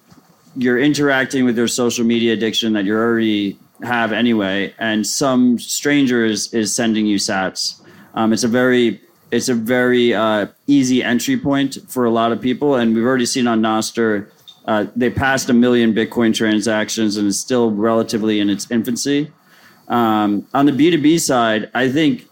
[0.56, 6.26] you're interacting with your social media addiction that you already have anyway, and some stranger
[6.26, 7.82] is is sending you Sats.
[8.14, 12.42] Um, it's a very it's a very uh, easy entry point for a lot of
[12.42, 14.30] people, and we've already seen on Nostr.
[14.66, 19.32] Uh, they passed a million Bitcoin transactions and it's still relatively in its infancy.
[19.88, 22.28] Um, on the B2B side, I think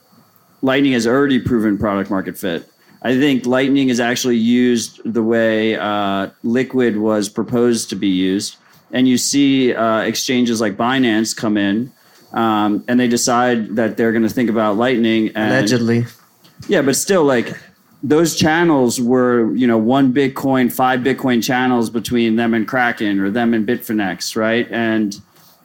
[0.61, 2.69] Lightning has already proven product market fit.
[3.05, 8.55] I think Lightning is actually used the way uh, Liquid was proposed to be used.
[8.91, 11.91] And you see uh, exchanges like Binance come in
[12.33, 15.27] um, and they decide that they're going to think about Lightning.
[15.35, 16.05] And, Allegedly.
[16.67, 17.55] Yeah, but still, like
[18.01, 23.29] those channels were, you know, one Bitcoin, five Bitcoin channels between them and Kraken or
[23.29, 24.67] them and Bitfinex, right?
[24.71, 25.15] And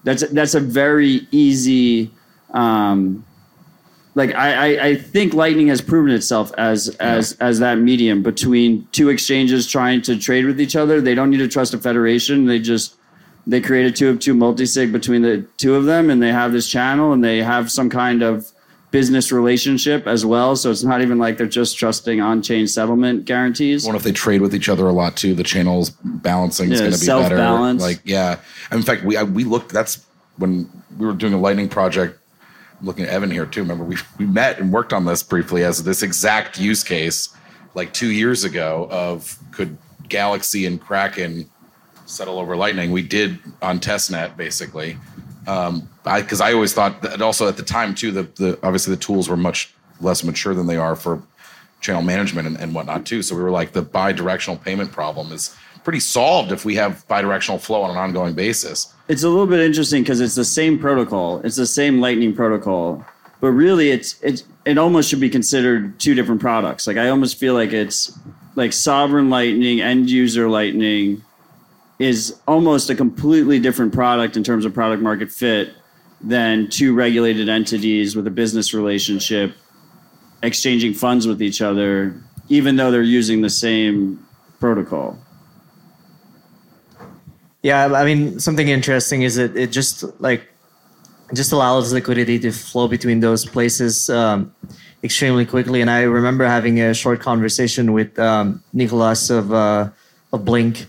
[0.04, 2.10] that's that's a very easy.
[2.50, 3.24] Um,
[4.20, 8.86] like I, I, I think Lightning has proven itself as as as that medium between
[8.92, 11.00] two exchanges trying to trade with each other.
[11.00, 12.44] They don't need to trust a federation.
[12.44, 12.96] They just
[13.46, 16.52] they create a two of two multisig between the two of them, and they have
[16.52, 18.52] this channel, and they have some kind of
[18.90, 20.54] business relationship as well.
[20.54, 23.86] So it's not even like they're just trusting on-chain settlement guarantees.
[23.86, 25.34] What if they trade with each other a lot too?
[25.34, 27.74] The channels balancing is Yeah, going to be better.
[27.74, 28.40] Like yeah,
[28.70, 29.72] in fact, we I, we looked.
[29.72, 30.04] That's
[30.36, 30.68] when
[30.98, 32.19] we were doing a lightning project.
[32.82, 33.60] Looking at Evan here too.
[33.62, 37.34] Remember we we met and worked on this briefly as this exact use case
[37.74, 39.76] like two years ago of could
[40.08, 41.48] Galaxy and Kraken
[42.06, 42.90] settle over Lightning.
[42.90, 44.96] We did on testnet basically.
[45.46, 48.94] Um, I because I always thought that also at the time too, the the obviously
[48.94, 51.22] the tools were much less mature than they are for
[51.80, 53.22] channel management and, and whatnot too.
[53.22, 57.58] So we were like the bi-directional payment problem is pretty solved if we have bi-directional
[57.58, 58.92] flow on an ongoing basis.
[59.08, 61.40] It's a little bit interesting because it's the same protocol.
[61.40, 63.04] It's the same Lightning protocol,
[63.40, 66.86] but really, it's it it almost should be considered two different products.
[66.86, 68.18] Like I almost feel like it's
[68.54, 71.22] like sovereign Lightning, end user Lightning,
[71.98, 75.74] is almost a completely different product in terms of product market fit
[76.20, 79.54] than two regulated entities with a business relationship
[80.42, 82.14] exchanging funds with each other,
[82.48, 84.26] even though they're using the same
[84.58, 85.18] protocol.
[87.62, 90.48] Yeah, I mean, something interesting is that it just like
[91.34, 94.54] just allows liquidity to flow between those places um,
[95.04, 95.80] extremely quickly.
[95.80, 99.90] And I remember having a short conversation with um, Nicholas of uh,
[100.32, 100.86] of Blink,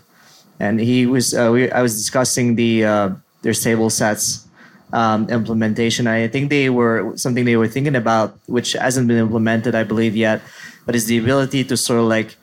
[0.60, 3.10] and he was uh, we, I was discussing the uh,
[3.42, 4.48] their Stablesats
[4.94, 6.08] um, implementation.
[6.08, 10.16] I think they were something they were thinking about, which hasn't been implemented, I believe
[10.16, 10.42] yet,
[10.86, 12.38] but is the ability to sort of like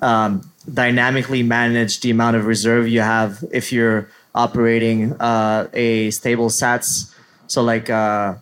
[0.00, 0.40] um,
[0.72, 7.14] dynamically manage the amount of reserve you have if you're operating uh, a Stablesats
[7.46, 8.34] so like uh,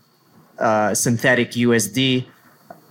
[0.59, 2.25] uh, synthetic usd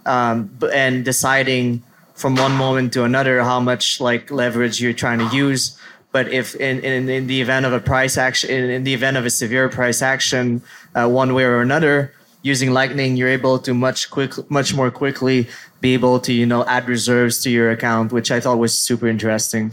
[0.05, 1.84] um, and deciding
[2.21, 5.77] from one moment to another how much like leverage you're trying to use.
[6.11, 9.17] But if in, in, in the event of a price action in, in the event
[9.17, 10.61] of a severe price action
[10.93, 12.13] uh, one way or another
[12.43, 15.47] using lightning you're able to much quick much more quickly
[15.79, 19.07] be able to you know add reserves to your account which i thought was super
[19.07, 19.71] interesting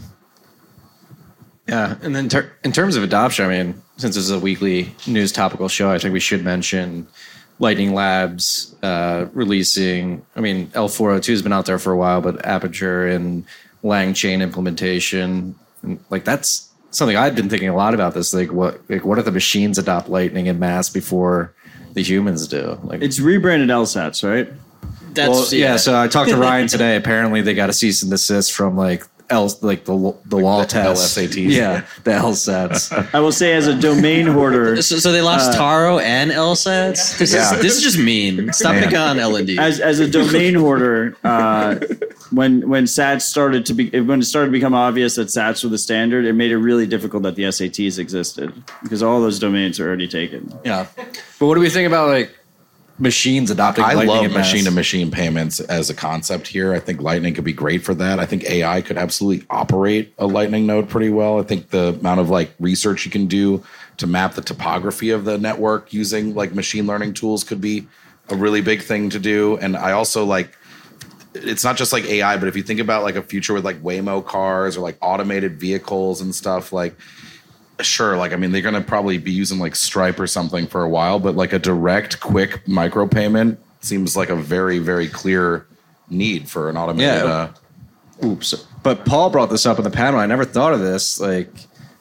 [1.67, 4.91] Yeah, and then ter- in terms of adoption, I mean, since this is a weekly
[5.05, 7.05] news topical show, I think we should mention
[7.59, 10.25] Lightning Labs uh, releasing.
[10.35, 13.45] I mean, L402 has been out there for a while, but Aperture and
[13.83, 15.53] LangChain implementation,
[15.83, 18.15] and, like that's something I've been thinking a lot about.
[18.15, 21.53] This, like, what, like, what if the machines adopt Lightning in mass before
[21.93, 22.79] the humans do?
[22.83, 24.51] Like, It's rebranded LSATs, right?
[25.15, 25.75] well, yeah.
[25.77, 26.95] So I talked to Ryan today.
[26.95, 31.17] Apparently, they got a cease and desist from like L, like the the wall test.
[31.17, 31.35] LSATs.
[31.59, 33.13] Yeah, the LSATs.
[33.13, 37.17] I will say, as a domain hoarder, So, so they lost Uh, Taro and LSATs.
[37.17, 37.53] This Yeah.
[37.55, 38.51] is this is just mean.
[38.53, 38.81] Stop Yeah.
[38.85, 39.57] picking on LND.
[39.59, 41.75] as as a domain hoarder, uh,
[42.31, 45.69] when when SATs started to be when it started to become obvious that SATs were
[45.69, 48.51] the standard, it made it really difficult that the SATs existed
[48.83, 50.51] because all those domains are already taken.
[50.65, 52.31] Yeah, but what do we think about like
[52.99, 53.83] machines adopting?
[53.83, 56.73] I Lightning love in machine to machine payments as a concept here.
[56.73, 58.19] I think Lightning could be great for that.
[58.19, 61.39] I think AI could absolutely operate a Lightning node pretty well.
[61.39, 63.63] I think the amount of like research you can do
[63.97, 67.87] to map the topography of the network using like machine learning tools could be
[68.29, 69.57] a really big thing to do.
[69.57, 70.55] And I also like
[71.33, 73.81] it's not just like AI, but if you think about like a future with like
[73.81, 76.95] Waymo cars or like automated vehicles and stuff, like
[77.81, 80.89] sure, like I mean they're gonna probably be using like Stripe or something for a
[80.89, 85.65] while, but like a direct, quick micropayment seems like a very, very clear
[86.09, 87.23] need for an automated.
[87.23, 87.51] Yeah.
[88.21, 88.53] Uh, Oops.
[88.83, 90.19] But Paul brought this up in the panel.
[90.19, 91.19] I never thought of this.
[91.19, 91.49] Like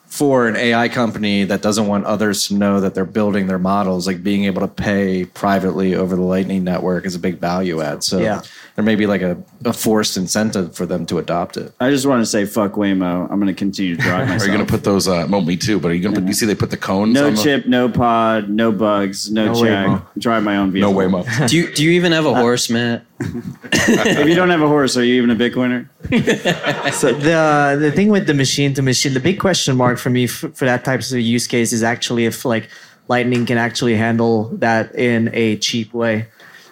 [0.07, 4.07] for an AI company that doesn't want others to know that they're building their models,
[4.07, 8.03] like being able to pay privately over the Lightning Network is a big value add.
[8.03, 8.43] So Yeah.
[8.79, 11.73] There may be like a, a forced incentive for them to adopt it.
[11.81, 13.29] I just want to say fuck Waymo.
[13.29, 14.43] I'm going to continue to drive myself.
[14.43, 15.09] are you gonna put those?
[15.09, 15.81] Uh, well, me too.
[15.81, 16.29] But are you gonna put?
[16.29, 17.13] You see, they put the cones.
[17.13, 19.65] no on the- chip, no pod, no bugs, no, No check.
[19.89, 20.03] Waymo.
[20.17, 20.93] Drive my own vehicle.
[20.93, 21.49] No Waymo.
[21.49, 23.05] do you do you even have a horse, Matt?
[23.19, 25.89] if you don't have a horse, are you even a Bitcoiner?
[26.95, 30.27] so the the thing with the machine to machine, the big question mark for me
[30.27, 32.69] f- for that types of use case is actually if like
[33.09, 36.29] Lightning can actually handle that in a cheap way,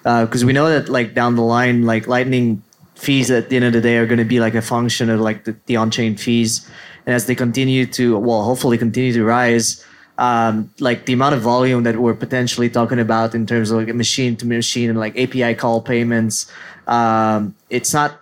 [0.07, 2.63] because we know that like down the line, like Lightning
[2.95, 5.21] fees at the end of the day are going to be like a function of
[5.21, 6.69] like the, the on-chain fees,
[7.07, 9.85] and as they continue to well, hopefully continue to rise.
[10.19, 13.95] Um, like the amount of volume that we're potentially talking about in terms of like
[13.95, 16.51] machine to machine and like API call payments,
[16.87, 18.19] um, it's not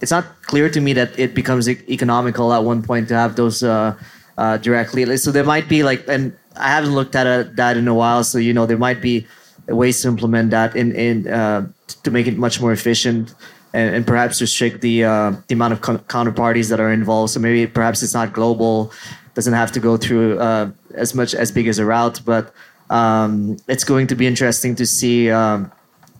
[0.00, 3.36] it's not clear to me that it becomes e- economical at one point to have
[3.36, 3.94] those uh,
[4.38, 5.16] uh, directly.
[5.18, 8.24] So there might be like, and I haven't looked at uh, that in a while.
[8.24, 9.26] So you know, there might be
[9.68, 11.66] ways to implement that in in uh,
[12.02, 13.34] to make it much more efficient.
[13.72, 17.32] And, and perhaps restrict the uh, the amount of con- counterparties that are involved.
[17.32, 18.90] So maybe perhaps it's not global,
[19.34, 22.20] doesn't have to go through uh, as much as big as a route.
[22.24, 22.54] But
[22.88, 25.30] um, it's going to be interesting to see.
[25.30, 25.70] Um,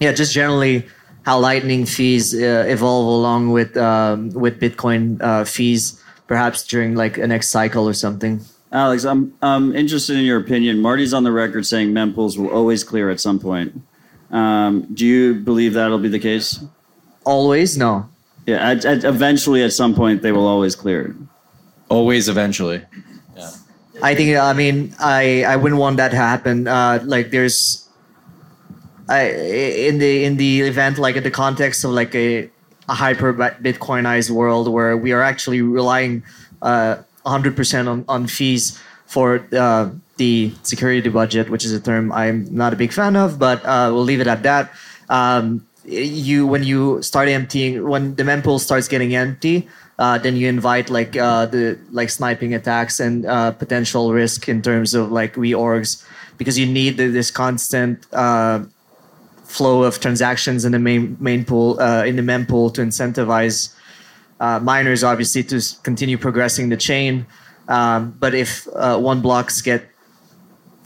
[0.00, 0.84] yeah, just generally
[1.24, 7.16] how Lightning fees uh, evolve along with um, with Bitcoin uh, fees, perhaps during like
[7.16, 8.40] a next cycle or something.
[8.76, 10.80] Alex, I'm I'm interested in your opinion.
[10.80, 13.80] Marty's on the record saying mempools will always clear at some point.
[14.30, 16.62] Um, do you believe that'll be the case?
[17.24, 18.06] Always, no.
[18.44, 21.16] Yeah, at, at, eventually, at some point, they will always clear.
[21.88, 22.82] Always, eventually.
[23.34, 23.50] Yeah.
[24.02, 26.68] I think I mean I I wouldn't want that to happen.
[26.68, 27.88] Uh, like there's
[29.08, 29.30] I
[29.88, 32.50] in the in the event like in the context of like a
[32.90, 36.24] a hyper Bitcoinized world where we are actually relying
[36.60, 36.96] uh,
[37.26, 42.72] 100% on, on fees for uh, the security budget, which is a term I'm not
[42.72, 44.72] a big fan of, but uh, we'll leave it at that.
[45.08, 49.68] Um, you when you start emptying when the mempool starts getting empty,
[50.00, 54.62] uh, then you invite like uh, the like sniping attacks and uh, potential risk in
[54.62, 56.04] terms of like reorgs
[56.38, 58.64] because you need this constant uh,
[59.44, 63.72] flow of transactions in the main main pool in the mempool to incentivize
[64.40, 67.26] uh, miners obviously to continue progressing the chain.
[67.68, 69.88] Um, but if one blocks get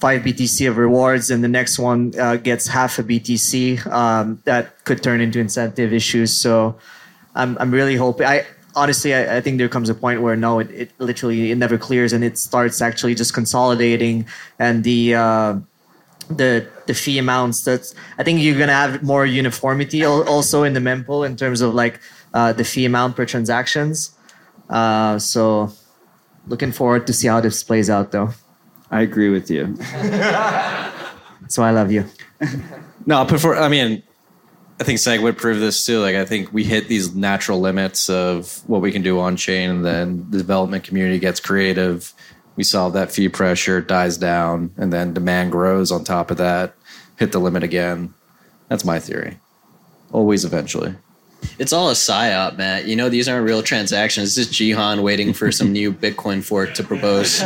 [0.00, 4.82] five BTC of rewards and the next one uh, gets half a BTC, um, that
[4.84, 6.34] could turn into incentive issues.
[6.34, 6.78] So
[7.34, 8.26] I'm, I'm really hoping.
[8.26, 11.58] I honestly, I, I think there comes a point where no, it, it literally it
[11.58, 14.26] never clears and it starts actually just consolidating
[14.58, 15.14] and the.
[15.14, 15.54] Uh,
[16.28, 20.78] the the fee amounts that's I think you're gonna have more uniformity also in the
[20.78, 21.98] mempool in terms of like
[22.34, 24.16] uh, the fee amount per transactions.
[24.68, 25.72] Uh, so
[26.46, 28.30] looking forward to see how this plays out though.
[28.90, 29.76] I agree with you.
[31.50, 32.06] So I love you.
[33.06, 34.02] No, before I mean,
[34.78, 36.00] I think SegWit prove this too.
[36.00, 39.70] Like I think we hit these natural limits of what we can do on chain,
[39.70, 42.12] and then the development community gets creative.
[42.56, 46.74] We solve that fee pressure, dies down, and then demand grows on top of that.
[47.16, 48.12] Hit the limit again.
[48.68, 49.40] That's my theory.
[50.12, 50.94] Always eventually.
[51.58, 52.86] It's all a psyop, Matt.
[52.86, 54.34] You know, these aren't real transactions.
[54.34, 57.42] This is Jihan waiting for some new Bitcoin fork to propose.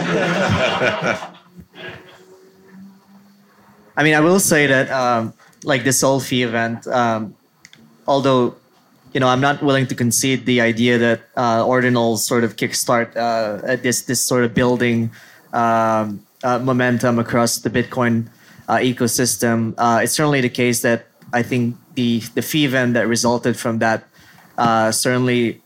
[3.97, 5.35] I mean, I will say that um,
[5.65, 7.35] like this whole fee event, um,
[8.07, 8.55] although
[9.13, 13.17] you know I'm not willing to concede the idea that uh, ordinals sort of kickstart
[13.17, 15.11] uh, this this sort of building
[15.53, 18.29] um, uh, momentum across the Bitcoin
[18.69, 19.75] uh, ecosystem.
[19.79, 23.79] Uh, it's certainly the case that I think the the fee event that resulted from
[23.79, 24.05] that
[24.59, 25.63] uh, certainly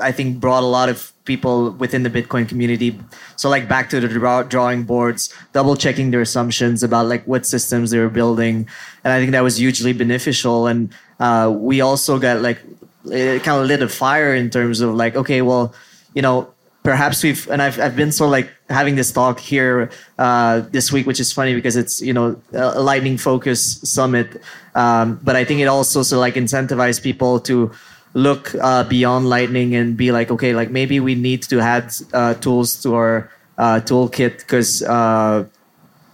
[0.00, 2.98] I think brought a lot of people within the Bitcoin community.
[3.36, 7.46] So like back to the draw- drawing boards, double checking their assumptions about like what
[7.46, 8.68] systems they were building,
[9.04, 10.66] and I think that was hugely beneficial.
[10.66, 12.62] And uh, we also got like
[13.06, 15.74] it kind of lit a fire in terms of like okay, well,
[16.14, 16.52] you know.
[16.82, 20.90] Perhaps we've and I've I've been sort of like having this talk here uh, this
[20.92, 24.40] week, which is funny because it's you know a lightning focus summit,
[24.74, 27.70] um, but I think it also sort of like incentivized people to
[28.14, 32.34] look uh, beyond lightning and be like okay like maybe we need to add uh,
[32.34, 35.44] tools to our uh, toolkit because uh,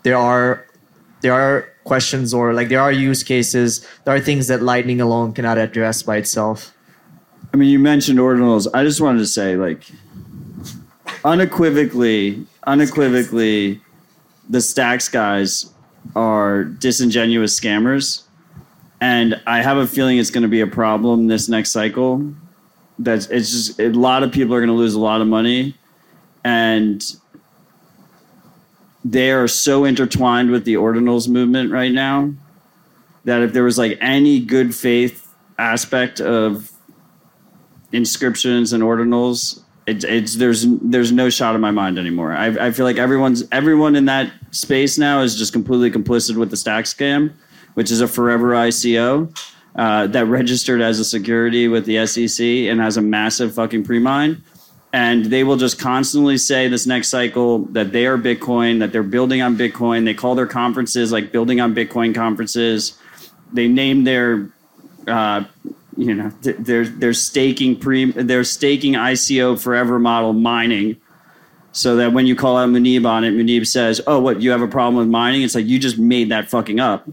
[0.02, 0.66] there are
[1.20, 3.86] there are questions or like there are use cases.
[4.04, 6.74] There are things that lightning alone cannot address by itself.
[7.52, 8.66] I mean, you mentioned ordinals.
[8.74, 9.84] I just wanted to say, like,
[11.24, 13.80] unequivocally, unequivocally,
[14.48, 15.72] the Stacks guys
[16.14, 18.24] are disingenuous scammers,
[19.00, 22.34] and I have a feeling it's going to be a problem this next cycle.
[22.98, 25.74] That's it's just a lot of people are going to lose a lot of money,
[26.44, 27.02] and
[29.04, 32.32] they are so intertwined with the ordinals movement right now
[33.24, 36.70] that if there was like any good faith aspect of
[37.92, 42.32] inscriptions and ordinals it, it's there's there's no shot in my mind anymore.
[42.32, 46.50] I, I feel like everyone's everyone in that space now is just completely complicit with
[46.50, 47.32] the stack scam
[47.74, 49.36] which is a forever ico
[49.76, 54.42] uh, that registered as a security with the sec and has a massive fucking pre-mine.
[54.92, 59.02] And they will just constantly say this next cycle that they are bitcoin that they're
[59.02, 60.04] building on bitcoin.
[60.04, 62.96] They call their conferences like building on bitcoin conferences.
[63.52, 64.50] They name their
[65.08, 65.44] uh,
[65.96, 70.96] you know they're they're staking pre they're staking ICO forever model mining.
[71.72, 74.62] So that when you call out Muneeb on it Muneeb says oh what you have
[74.62, 75.42] a problem with mining?
[75.42, 77.08] It's like you just made that fucking up.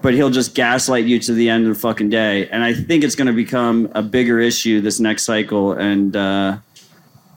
[0.00, 2.48] But he'll just gaslight you to the end of the fucking day.
[2.48, 5.72] And I think it's going to become a bigger issue this next cycle.
[5.72, 6.58] And uh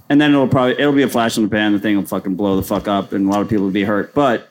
[0.10, 1.74] and then it'll probably it'll be a flash in the pan.
[1.74, 3.84] The thing will fucking blow the fuck up and a lot of people will be
[3.84, 4.14] hurt.
[4.14, 4.50] But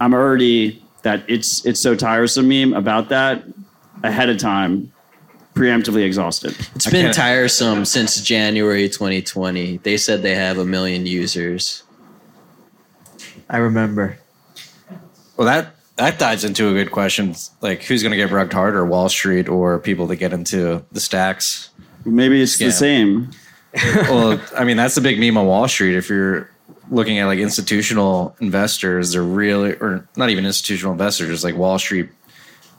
[0.00, 3.44] I'm already that it's it's so tiresome meme about that
[4.02, 4.92] ahead of time
[5.54, 6.56] preemptively exhausted.
[6.74, 9.78] It's been tiresome since January 2020.
[9.78, 11.82] They said they have a million users.
[13.48, 14.18] I remember.
[15.36, 17.34] Well, that that dives into a good question.
[17.60, 21.00] Like, who's going to get rugged harder, Wall Street or people that get into the
[21.00, 21.70] stacks?
[22.04, 23.30] Maybe it's the same.
[23.94, 25.96] well, I mean, that's the big meme on Wall Street.
[25.96, 26.50] If you're
[26.90, 31.78] looking at like institutional investors, they're really, or not even institutional investors, just like Wall
[31.78, 32.08] Street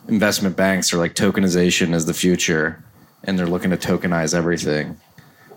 [0.08, 2.82] investment banks are like tokenization is the future,
[3.22, 4.98] and they're looking to tokenize everything.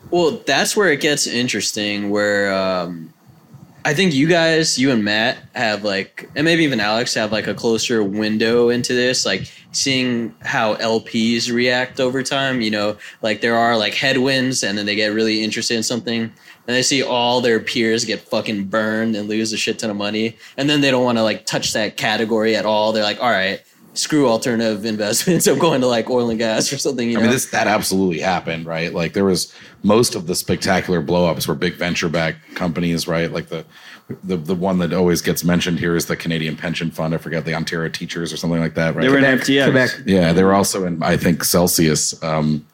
[0.10, 2.10] Well, that's where it gets interesting.
[2.10, 3.14] Where um,
[3.84, 7.48] I think you guys, you and Matt, have like, and maybe even Alex have like
[7.48, 12.62] a closer window into this, like seeing how LPs react over time.
[12.62, 16.22] You know, like there are like headwinds, and then they get really interested in something,
[16.22, 16.32] and
[16.66, 20.38] they see all their peers get fucking burned and lose a shit ton of money,
[20.56, 22.94] and then they don't want to like touch that category at all.
[22.94, 23.62] They're like, all right,
[23.98, 25.48] screw alternative investments.
[25.48, 27.10] I'm going to like oil and gas or something.
[27.10, 28.94] You I know, mean, this that absolutely happened, right?
[28.94, 33.32] Like there was most of the spectacular blowups were big venture backed companies, right?
[33.32, 33.66] Like the
[34.24, 37.14] the the one that always gets mentioned here is the Canadian Pension Fund.
[37.14, 39.02] I forget the Ontario Teachers or something like that, right?
[39.02, 39.64] They were in FTX.
[39.66, 39.90] Quebec.
[40.06, 42.22] Yeah, they were also in I think Celsius.
[42.24, 42.66] Um,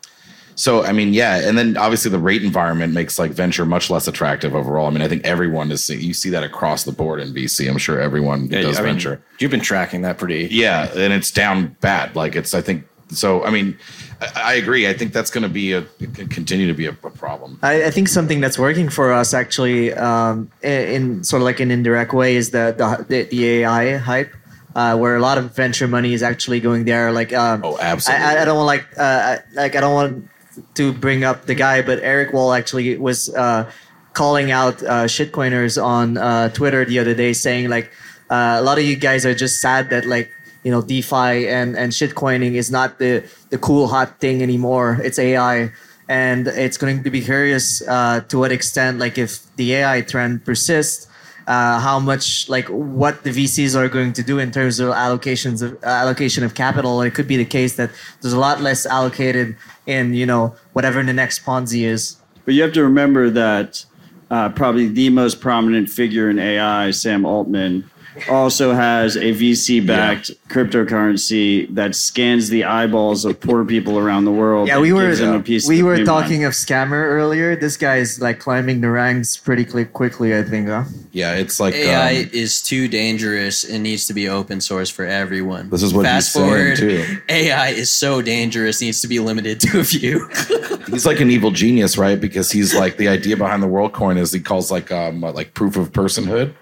[0.55, 4.07] so I mean, yeah, and then obviously the rate environment makes like venture much less
[4.07, 4.87] attractive overall.
[4.87, 7.69] I mean, I think everyone is see, you see that across the board in VC.
[7.69, 9.21] I'm sure everyone Yeah, does I mean, venture.
[9.39, 10.47] you've been tracking that pretty.
[10.51, 12.15] Yeah, and it's down bad.
[12.15, 13.43] Like it's I think so.
[13.43, 13.77] I mean,
[14.21, 14.87] I, I agree.
[14.87, 15.81] I think that's going to be a
[16.29, 17.59] continue to be a, a problem.
[17.61, 21.59] I, I think something that's working for us actually, um, in, in sort of like
[21.59, 24.33] an indirect way, is the the, the, the AI hype.
[24.75, 28.25] Uh, where a lot of venture money is actually going there, like um, oh, absolutely.
[28.25, 30.27] I, I don't want like uh, like I don't want
[30.75, 33.69] to bring up the guy, but Eric Wall actually was uh,
[34.13, 37.91] calling out uh, shitcoiners on uh, Twitter the other day, saying like
[38.29, 40.31] uh, a lot of you guys are just sad that like
[40.63, 44.99] you know DeFi and and shitcoining is not the the cool hot thing anymore.
[45.03, 45.71] It's AI,
[46.07, 50.45] and it's going to be curious uh, to what extent like if the AI trend
[50.45, 51.07] persists.
[51.45, 55.61] Uh, how much like what the VCs are going to do in terms of allocations
[55.61, 57.01] of uh, allocation of capital.
[57.01, 57.91] It could be the case that
[58.21, 62.15] there's a lot less allocated in you know whatever the next Ponzi is.
[62.45, 63.85] But you have to remember that
[64.31, 67.89] uh, probably the most prominent figure in AI, Sam Altman,
[68.29, 74.67] also has a VC-backed cryptocurrency that scans the eyeballs of poor people around the world.
[74.67, 76.07] Yeah, we were gives them a piece we the were payment.
[76.07, 77.55] talking of scammer earlier.
[77.55, 80.37] This guy is like climbing the ranks pretty quick, quickly.
[80.37, 80.67] I think.
[80.67, 80.83] Huh?
[81.11, 85.05] Yeah, it's like AI um, is too dangerous It needs to be open source for
[85.05, 85.69] everyone.
[85.69, 87.21] This is what Fast he's saying, forward, too.
[87.29, 90.27] AI is so dangerous, needs to be limited to a few.
[90.87, 92.19] he's like an evil genius, right?
[92.19, 95.77] Because he's like the idea behind the WorldCoin is he calls like um like proof
[95.77, 96.53] of personhood,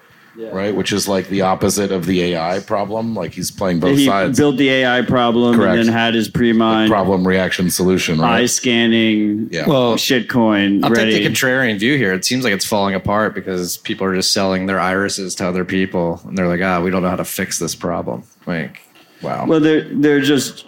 [0.52, 0.76] right?
[0.76, 3.14] Which is like the opposite of the AI problem.
[3.16, 4.38] Like he's playing both he sides.
[4.40, 5.78] built the AI problem Correct.
[5.78, 8.42] and then had his pre-mined problem reaction solution, Right?
[8.42, 9.68] eye scanning Yeah.
[9.68, 11.12] Well, shitcoin I'll ready.
[11.12, 12.14] take the contrarian view here.
[12.14, 15.66] It seems like it's falling apart because people are just selling their irises to other
[15.66, 18.82] people, and they're like, "Ah, we don't know how to fix this problem." Like,
[19.22, 19.46] wow.
[19.46, 20.66] Well, they're they're just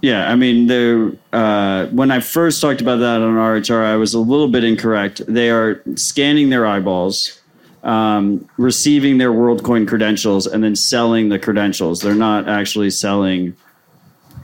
[0.00, 0.30] yeah.
[0.30, 4.18] I mean, they're uh, when I first talked about that on RHR, I was a
[4.20, 5.22] little bit incorrect.
[5.26, 7.40] They are scanning their eyeballs,
[7.82, 12.00] um, receiving their WorldCoin credentials, and then selling the credentials.
[12.00, 13.54] They're not actually selling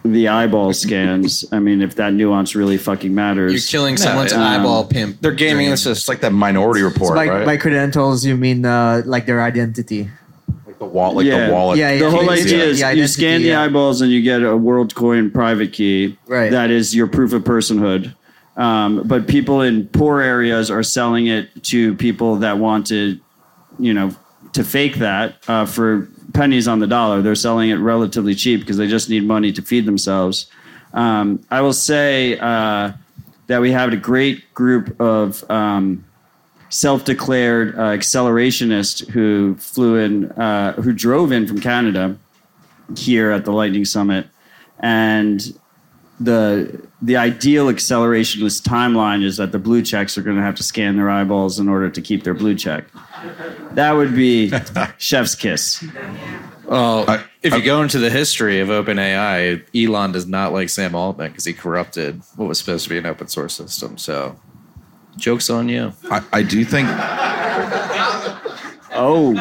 [0.04, 1.44] the eyeball scans.
[1.52, 5.20] I mean, if that nuance really fucking matters, You're killing someone's eyeball pimp.
[5.20, 5.86] They're gaming this.
[5.86, 7.46] It's like that Minority So Report, by, right?
[7.46, 10.08] by credentials, you mean uh, like their identity?
[10.66, 11.46] Like the wall, like Yeah.
[11.48, 11.78] the wallet.
[11.78, 11.98] Yeah, yeah.
[12.00, 12.30] the whole Yeah.
[12.30, 13.62] idea is The you scan the yeah.
[13.62, 16.16] eyeballs and you get a WorldCoin private key.
[16.26, 16.50] Right.
[16.50, 18.14] That is your proof of personhood.
[18.56, 23.18] Um, but people in poor areas are selling it to people that want to,
[23.78, 24.14] you know,
[24.52, 27.22] to fake that uh, for pennies on the dollar.
[27.22, 30.50] They're selling it relatively cheap because they just need money to feed themselves.
[30.92, 32.92] Um, I will say uh,
[33.46, 36.04] that we have a great group of um,
[36.70, 42.16] self-declared uh, accelerationist who flew in, uh, who drove in from Canada
[42.96, 44.26] here at the Lightning Summit,
[44.78, 45.58] and
[46.20, 50.62] the the ideal accelerationist timeline is that the blue checks are going to have to
[50.62, 52.84] scan their eyeballs in order to keep their blue check.
[53.72, 54.52] That would be
[54.98, 55.84] chef's kiss.
[56.66, 61.30] Well, if you go into the history of OpenAI, Elon does not like Sam Altman
[61.30, 63.96] because he corrupted what was supposed to be an open source system.
[63.96, 64.38] So,
[65.16, 65.92] jokes on you.
[66.10, 66.88] I, I do think
[69.00, 69.32] Oh,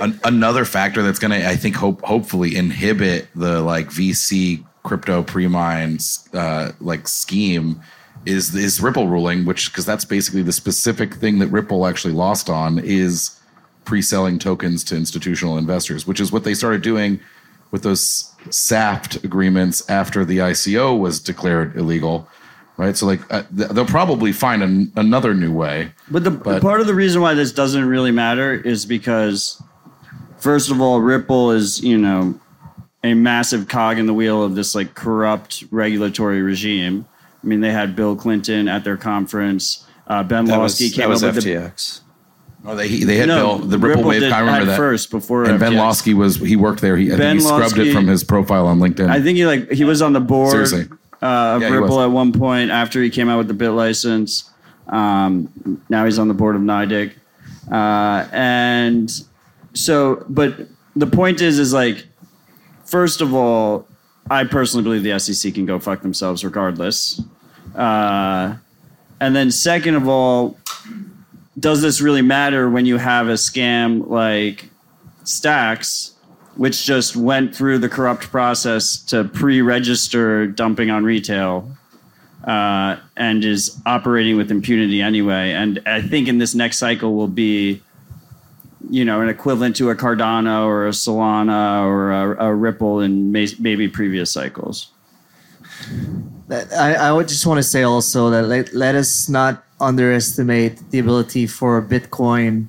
[0.00, 5.22] an, another factor that's going to, I think, hope hopefully inhibit the like VC crypto
[5.22, 7.80] pre-mines uh, like scheme
[8.24, 12.48] is this Ripple ruling, which because that's basically the specific thing that Ripple actually lost
[12.48, 13.38] on is
[13.84, 17.20] pre-selling tokens to institutional investors, which is what they started doing
[17.70, 22.26] with those SAFT agreements after the ICO was declared illegal.
[22.78, 25.92] Right, so like uh, th- they'll probably find an, another new way.
[26.10, 26.30] But the
[26.60, 29.60] part of the reason why this doesn't really matter is because,
[30.36, 32.38] first of all, Ripple is you know
[33.04, 37.06] a massive cog in the wheel of this like corrupt regulatory regime.
[37.42, 39.86] I mean, they had Bill Clinton at their conference.
[40.06, 42.00] Uh, ben That was, Lawsky that came was up with the FTX.
[42.64, 44.20] Oh, they they had No, Bill the Ripple, Ripple Wave.
[44.22, 45.76] did- I remember that first before And Ben FTX.
[45.76, 46.96] Lawsky was he worked there.
[46.96, 49.08] He, I Ben think he scrubbed Lawsky- it from his profile on LinkedIn.
[49.08, 50.86] I think he like he was on the board uh,
[51.22, 54.50] of Yeah, Ripple at one point after he came out with the Bit license.
[54.88, 57.12] Um, now he's on the board of NYDIG.
[57.70, 59.10] Uh, and
[59.74, 60.54] so, but
[60.96, 62.06] the point is, is like,
[62.88, 63.86] first of all,
[64.30, 67.20] I personally believe the SEC can go fuck themselves regardless.
[67.74, 68.56] Uh,
[69.20, 70.58] and then, second of all,
[71.58, 74.70] does this really matter when you have a scam like
[75.24, 76.14] Stacks,
[76.56, 81.70] which just went through the corrupt process to pre register dumping on retail?
[82.44, 85.52] uh, and is operating with impunity anyway.
[85.52, 87.82] And I think in this next cycle will be,
[88.90, 93.32] you know, an equivalent to a Cardano or a Solana or a, a Ripple in
[93.32, 94.90] may, maybe previous cycles.
[96.50, 100.98] I, I would just want to say also that let, let us not underestimate the
[100.98, 102.68] ability for Bitcoin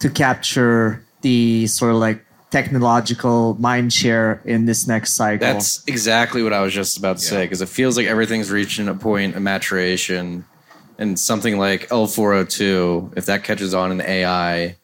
[0.00, 5.46] to capture the sort of like technological mind share in this next cycle.
[5.46, 8.88] That's exactly what I was just about to say because it feels like everything's reaching
[8.88, 10.44] a point of maturation,
[10.98, 14.76] and something like L402, if that catches on in AI,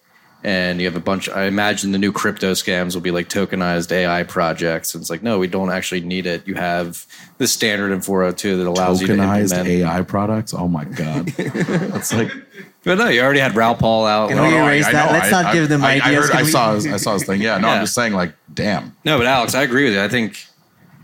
[0.44, 3.90] and you have a bunch, I imagine the new crypto scams will be like tokenized
[3.90, 4.94] AI projects.
[4.94, 6.46] And it's like, no, we don't actually need it.
[6.46, 7.04] You have
[7.38, 10.54] the standard in 402 that allows you to Tokenized implement AI products.
[10.54, 12.30] Oh my god, that's like.
[12.84, 14.30] But no, you already had Raoul Pal out.
[14.30, 15.12] Can we erase that?
[15.12, 16.28] Let's not give them I, I, ideas.
[16.28, 16.74] heard, I we- saw.
[16.74, 17.42] His, I saw his thing.
[17.42, 17.74] Yeah, no, Yeah.
[17.74, 18.14] I'm just saying.
[18.14, 18.96] Like, damn.
[19.04, 20.00] No, but Alex, I agree with you.
[20.00, 20.42] I think,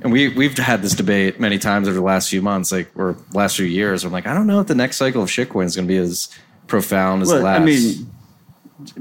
[0.01, 3.17] and we we've had this debate many times over the last few months, like or
[3.35, 4.05] last few years.
[4.05, 5.99] I'm like, I don't know if the next cycle of shitcoin is going to be
[5.99, 6.29] as
[6.69, 7.61] profound as the last.
[7.61, 8.11] I mean,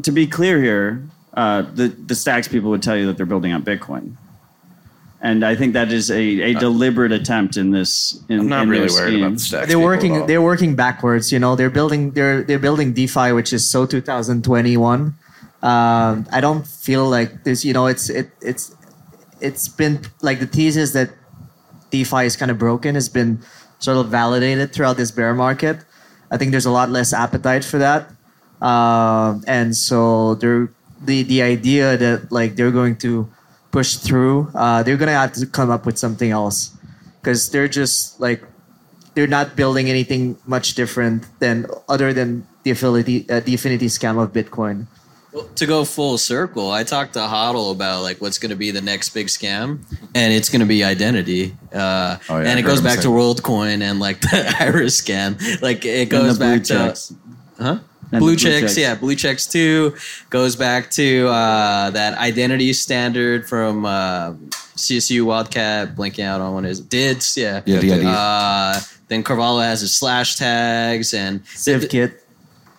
[0.02, 1.04] to be clear here,
[1.34, 4.16] uh, the the Stacks people would tell you that they're building on Bitcoin,
[5.24, 8.22] and I think that is a, a deliberate attempt in this.
[8.30, 9.34] In, I'm not in really worried about scheme.
[9.34, 9.68] the stacks.
[9.68, 13.68] they're working they're working backwards you know they're building they're they're building defi which is
[13.68, 15.16] so 2021
[15.64, 17.64] um, i don't feel like there's.
[17.64, 18.76] you know it's it it's
[19.40, 21.10] it's been like the thesis that
[21.90, 23.40] defi is kind of broken has been
[23.80, 25.78] sort of validated throughout this bear market
[26.32, 28.12] i think there's a lot less appetite for that
[28.64, 30.70] um, and so they're
[31.04, 33.28] the the idea that like they're going to
[33.72, 36.72] push through uh, they're gonna have to come up with something else
[37.22, 38.42] because they're just like
[39.16, 44.22] they're not building anything much different than other than the affinity uh, the affinity scam
[44.22, 44.88] of Bitcoin.
[45.56, 48.82] to go full circle, I talked to Hodl about like what's going to be the
[48.82, 49.82] next big scam,
[50.14, 51.58] and it's going to be identity.
[51.74, 55.36] Uh, Oh, yeah, and it goes back say- to WorldCoin and like the Iris scam.
[55.62, 57.08] Like it goes the blue back checks.
[57.58, 57.80] to huh.
[58.20, 58.78] Blue blue checks, checks.
[58.78, 59.96] yeah, blue checks too.
[60.30, 64.34] Goes back to uh, that identity standard from uh,
[64.76, 65.96] CSU Wildcat.
[65.96, 66.90] Blinking out on what is it?
[66.90, 68.06] Dids, yeah, Yeah, DID.
[68.06, 72.14] Uh, then Carvalho has his slash tags and CivKit.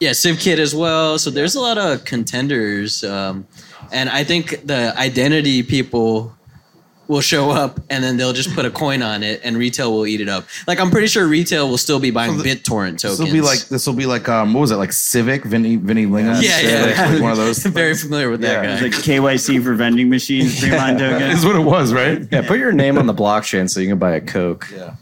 [0.00, 1.18] yeah, CivKit as well.
[1.18, 3.46] So there's a lot of contenders, um,
[3.92, 6.34] and I think the identity people
[7.08, 10.06] will show up, and then they'll just put a coin on it, and retail will
[10.06, 10.44] eat it up.
[10.66, 13.18] Like I'm pretty sure retail will still be buying BitTorrent tokens.
[13.18, 13.60] This will be like.
[13.68, 14.28] This will be like.
[14.28, 14.76] Um, what was it?
[14.76, 16.42] Like Civic, Vinny, Vinny Lingham.
[16.42, 17.58] yeah, yeah, Civic, like one of those.
[17.64, 18.86] Very familiar with that It's guy.
[19.20, 21.38] like KYC for vending machines, pre-mine tokens.
[21.40, 22.26] Is what it was, right?
[22.32, 24.68] yeah, put your name on the blockchain so you can buy a Coke.
[24.74, 24.94] Yeah.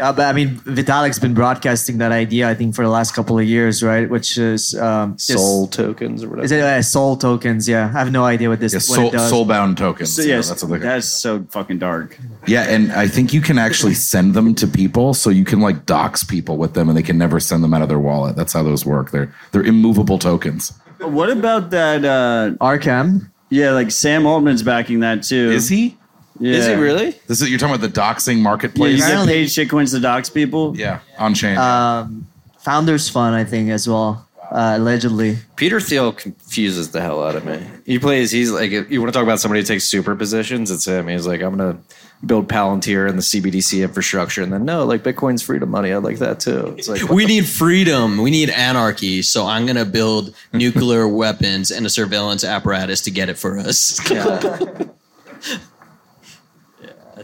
[0.00, 3.38] Uh, but I mean, Vitalik's been broadcasting that idea, I think, for the last couple
[3.38, 4.08] of years, right?
[4.08, 6.44] Which is um, this- Soul tokens or whatever.
[6.44, 7.68] Is it uh, soul tokens?
[7.68, 9.32] Yeah, I have no idea what this Yeah, what soul, it does.
[9.32, 10.14] soulbound tokens.
[10.14, 12.18] So you know, yes, that's what that's so fucking dark.
[12.46, 15.86] Yeah, and I think you can actually send them to people, so you can like
[15.86, 18.36] dox people with them, and they can never send them out of their wallet.
[18.36, 19.10] That's how those work.
[19.10, 20.72] They're they're immovable tokens.
[21.00, 22.04] What about that?
[22.04, 23.30] Uh, Arkham.
[23.50, 25.50] yeah, like Sam Altman's backing that too.
[25.52, 25.96] Is he?
[26.40, 26.54] Yeah.
[26.54, 27.10] Is he really?
[27.26, 28.96] This is you're talking about the doxing Yeah, you marketplace.
[28.98, 30.76] get Apparently- paid shitcoins to dox people.
[30.76, 31.56] Yeah, on chain.
[31.58, 32.26] Um,
[32.60, 35.38] Founders Fund, I think, as well, uh, allegedly.
[35.56, 37.60] Peter Thiel confuses the hell out of me.
[37.86, 38.30] He plays.
[38.30, 41.08] He's like, if you want to talk about somebody who takes super positions, it's him.
[41.08, 41.78] He's like, I'm gonna
[42.26, 45.92] build Palantir and the CBDC infrastructure, and then no, like Bitcoin's freedom money.
[45.92, 46.74] I like that too.
[46.76, 48.18] It's like We need freedom.
[48.18, 49.22] We need anarchy.
[49.22, 53.98] So I'm gonna build nuclear weapons and a surveillance apparatus to get it for us.
[54.10, 54.68] Yeah,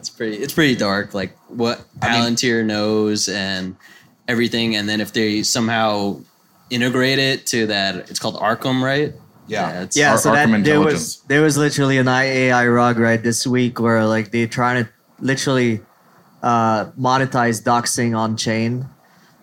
[0.05, 0.36] it's pretty.
[0.36, 1.14] It's pretty dark.
[1.14, 3.74] Like what Palantir knows and
[4.28, 6.20] everything, and then if they somehow
[6.68, 9.14] integrate it to that, it's called Arkham, right?
[9.46, 12.98] yeah, it's, Yeah, Ar- so Arkham that there was there was literally an AI rug
[12.98, 14.90] right this week where like they're trying to
[15.20, 15.80] literally
[16.42, 18.86] uh, monetize doxing on chain.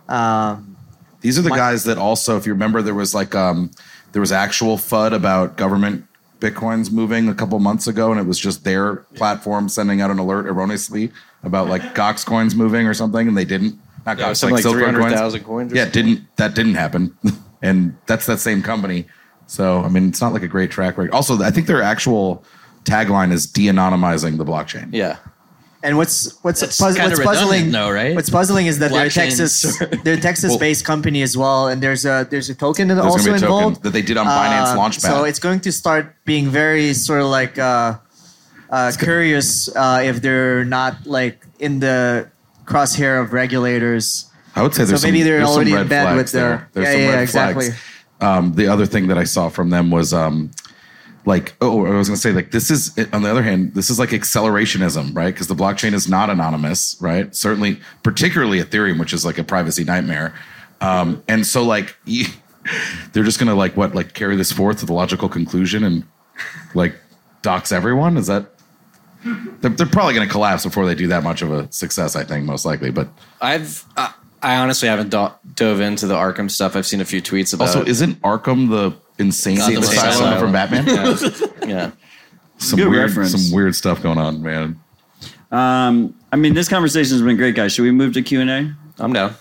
[0.09, 0.78] Um,
[1.22, 3.72] These are the My- guys that also, if you remember, there was like um,
[4.12, 6.05] there was actual FUD about government
[6.42, 10.20] bitcoins moving a couple months ago, and it was just their platform sending out an
[10.20, 11.12] alert erroneously
[11.44, 13.80] about like Gox coins moving or something, and they didn't.
[14.06, 16.04] Not Yeah, Gox, something like Silk 300,000 coins or Yeah, something.
[16.06, 17.16] didn't that didn't happen,
[17.62, 19.06] and that's that same company.
[19.48, 21.12] So I mean, it's not like a great track record.
[21.12, 22.44] Also, I think their actual
[22.84, 24.89] tagline is de-anonymizing the blockchain.
[24.92, 25.18] yeah.
[25.84, 27.72] And what's what's That's puz- what's puzzling?
[27.72, 28.14] though, right?
[28.16, 32.06] What's puzzling is that they're a Texas they're a Texas-based company as well, and there's
[32.06, 34.28] a there's a token There's gonna also be a token involved that they did on
[34.28, 35.02] Binance Uh, Launchpad.
[35.02, 37.98] So it's going to start being very sort of like uh,
[38.70, 42.30] uh, curious uh, if they're not like in the
[42.66, 44.30] crosshair of regulators.
[44.56, 46.18] I would say there's so maybe some, they're there's some already red in bed flags
[46.18, 46.84] with their there.
[46.84, 47.66] Yeah some yeah, red yeah exactly.
[47.66, 47.82] flags.
[48.22, 50.52] Um, the other thing that I saw from them was um,
[51.26, 53.89] like, oh, I was going to say, like, this is, on the other hand, this
[53.89, 55.34] is like accelerationism, right?
[55.34, 57.34] Because the blockchain is not anonymous, right?
[57.36, 60.34] Certainly, particularly Ethereum, which is like a privacy nightmare.
[60.80, 61.95] Um, and so, like,
[63.13, 66.03] they're just going to, like, what, like, carry this forth to the logical conclusion and,
[66.74, 66.95] like,
[67.41, 68.17] dox everyone?
[68.17, 68.47] Is that.
[69.24, 72.24] They're, they're probably going to collapse before they do that much of a success, I
[72.24, 72.89] think, most likely.
[72.89, 73.09] But
[73.39, 74.11] I've uh,
[74.41, 76.76] I honestly haven't do- dove into the Arkham stuff.
[76.76, 77.67] I've seen a few tweets about.
[77.67, 78.91] also, isn't Arkham the
[79.22, 80.39] insane Gotham asylum, Asylum.
[80.39, 80.86] from Batman?
[80.88, 81.67] Yeah.
[81.67, 81.91] yeah.
[82.57, 83.32] some Good weird, reference.
[83.32, 84.80] some weird stuff going on, man.
[85.51, 87.74] Um, I mean, this conversation has been great, guys.
[87.74, 88.76] Should we move to Q and A?
[88.99, 89.36] I'm down.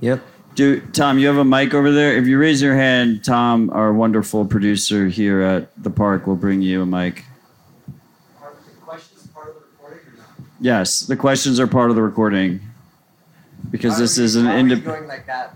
[0.00, 0.22] Yep.
[0.54, 2.16] Do Tom, you have a mic over there?
[2.16, 6.60] If you raise your hand, Tom, our wonderful producer here at the park, will bring
[6.62, 7.24] you a mic.
[10.60, 12.60] Yes, the questions are part of the recording
[13.70, 15.08] because this is an independent.
[15.08, 15.54] like that?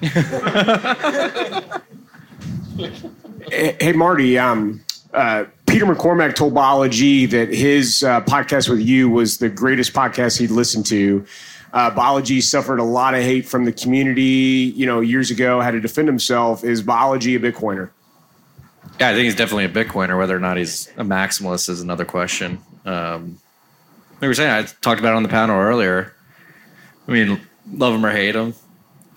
[3.50, 4.38] Hey, Marty.
[4.38, 9.92] Um, uh, Peter McCormack told Balaji that his uh, podcast with you was the greatest
[9.92, 11.26] podcast he'd listened to.
[11.72, 14.72] Uh, Balaji suffered a lot of hate from the community.
[14.74, 16.64] You know, years ago, had to defend himself.
[16.64, 17.90] Is Balaji a Bitcoiner?
[19.00, 20.18] Yeah, I think he's definitely a Bitcoiner.
[20.18, 22.60] Whether or not he's a maximalist is another question.
[22.84, 23.38] Um,
[24.12, 26.14] like we were saying, I talked about it on the panel earlier.
[27.06, 27.40] I mean,
[27.72, 28.54] love him or hate him.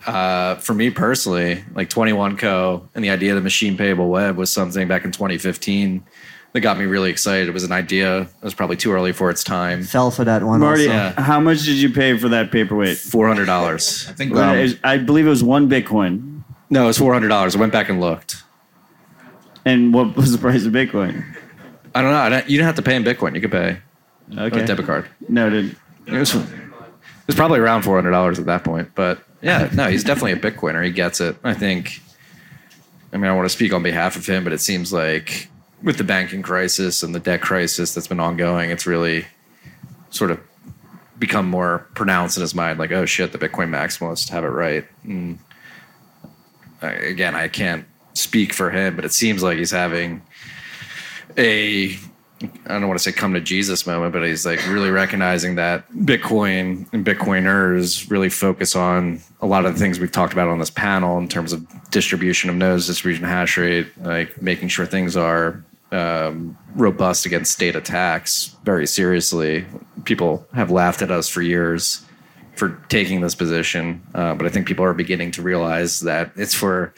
[0.06, 2.88] Uh, for me personally, like 21 Co.
[2.94, 6.04] and the idea of the machine payable web was something back in 2015
[6.52, 7.48] that got me really excited.
[7.48, 8.22] It was an idea.
[8.22, 9.82] It was probably too early for its time.
[9.84, 10.60] Fell for that one.
[10.60, 11.20] Marty, also.
[11.22, 12.98] how much did you pay for that paperweight?
[12.98, 14.06] Four hundred dollars.
[14.10, 14.36] I think.
[14.36, 16.42] I believe it was one Bitcoin.
[16.68, 17.56] No, it was four hundred dollars.
[17.56, 18.42] I went back and looked.
[19.64, 21.24] And what was the price of Bitcoin?
[21.94, 22.18] I don't know.
[22.18, 23.34] I don't, you didn't have to pay in Bitcoin.
[23.34, 23.78] You could pay
[24.32, 24.44] Okay.
[24.44, 25.08] with a debit card.
[25.28, 25.76] Noted.
[26.06, 26.42] It was, it
[27.26, 28.90] was probably around four hundred dollars at that point.
[28.94, 30.84] But yeah, no, he's definitely a Bitcoiner.
[30.84, 31.36] He gets it.
[31.44, 32.00] I think.
[33.12, 35.48] I mean, I want to speak on behalf of him, but it seems like
[35.82, 39.26] with the banking crisis and the debt crisis that's been ongoing, it's really
[40.08, 40.40] sort of
[41.18, 42.78] become more pronounced in his mind.
[42.78, 44.86] Like, oh shit, the Bitcoin maximalists have it right.
[45.04, 45.38] And
[46.80, 47.84] again, I can't
[48.14, 50.22] speak for him, but it seems like he's having
[51.36, 51.96] a
[52.66, 55.90] I don't want to say come to Jesus moment, but he's like really recognizing that
[55.92, 60.58] Bitcoin and Bitcoiners really focus on a lot of the things we've talked about on
[60.58, 65.16] this panel in terms of distribution of nodes, distribution hash rate, like making sure things
[65.16, 69.64] are um, robust against state attacks very seriously.
[70.04, 72.04] People have laughed at us for years
[72.56, 76.54] for taking this position, uh, but I think people are beginning to realize that it's
[76.54, 76.94] for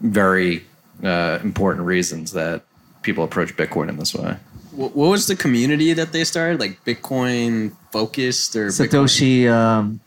[0.00, 0.64] very
[1.02, 2.64] uh, important reasons that
[3.02, 4.36] people approach Bitcoin in this way.
[4.76, 6.60] What, what was the community that they started?
[6.60, 9.50] Like Bitcoin focused or Satoshi.
[9.50, 10.00] Um,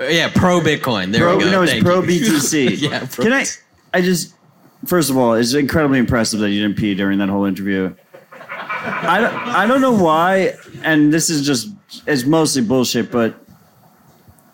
[0.00, 1.12] Yeah, pro Bitcoin.
[1.12, 1.50] There pro, we go.
[1.50, 2.20] No, it's Thank pro you.
[2.22, 2.80] BTC.
[2.80, 3.44] yeah, pro Can I?
[3.94, 4.34] I just
[4.86, 7.94] first of all, it's incredibly impressive that you didn't pee during that whole interview.
[8.84, 11.68] I don't, I don't know why, and this is just
[12.06, 13.34] it's mostly bullshit, but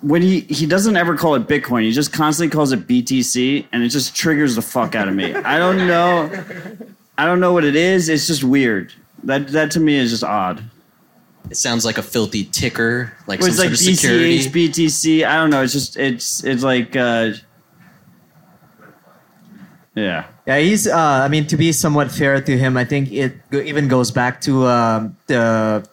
[0.03, 3.83] when he he doesn't ever call it Bitcoin, he just constantly calls it BTC, and
[3.83, 5.35] it just triggers the fuck out of me.
[5.35, 6.31] I don't know,
[7.19, 8.09] I don't know what it is.
[8.09, 8.93] It's just weird.
[9.25, 10.63] That that to me is just odd.
[11.51, 14.39] It sounds like a filthy ticker, like Well, some it's sort like of security.
[14.39, 15.27] BCH, BTC.
[15.27, 15.63] I don't know.
[15.63, 17.33] It's just it's it's like uh,
[19.95, 20.27] yeah.
[20.47, 20.87] Yeah, he's.
[20.87, 24.41] Uh, I mean, to be somewhat fair to him, I think it even goes back
[24.43, 25.87] to um, the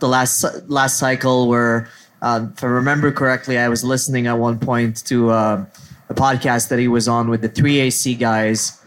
[0.00, 1.88] the last last cycle where,
[2.20, 5.64] um, if I remember correctly, I was listening at one point to uh,
[6.08, 8.79] a podcast that he was on with the three AC guys,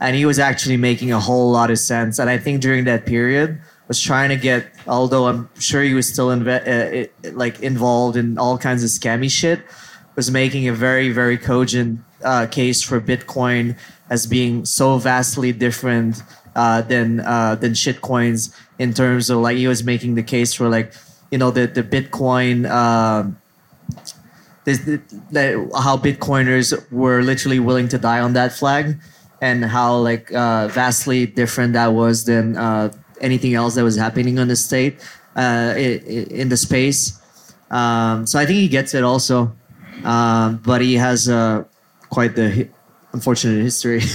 [0.00, 2.18] and he was actually making a whole lot of sense.
[2.18, 6.08] And I think during that period, was trying to get, although I'm sure he was
[6.08, 9.60] still inve- uh, it, like involved in all kinds of scammy shit,
[10.14, 13.76] was making a very very cogent uh, case for Bitcoin
[14.08, 16.22] as being so vastly different
[16.54, 20.68] uh, than uh, than shitcoins in terms of like he was making the case for
[20.68, 20.94] like
[21.32, 22.70] you know the the Bitcoin.
[22.70, 23.36] um
[24.64, 25.00] the,
[25.32, 29.00] the, how Bitcoiners were literally willing to die on that flag,
[29.40, 34.38] and how like uh, vastly different that was than uh, anything else that was happening
[34.38, 35.00] on the state
[35.36, 37.18] uh, in the space.
[37.70, 39.52] Um, so I think he gets it also,
[40.04, 41.64] um, but he has uh,
[42.10, 42.68] quite the hi-
[43.12, 44.02] unfortunate history.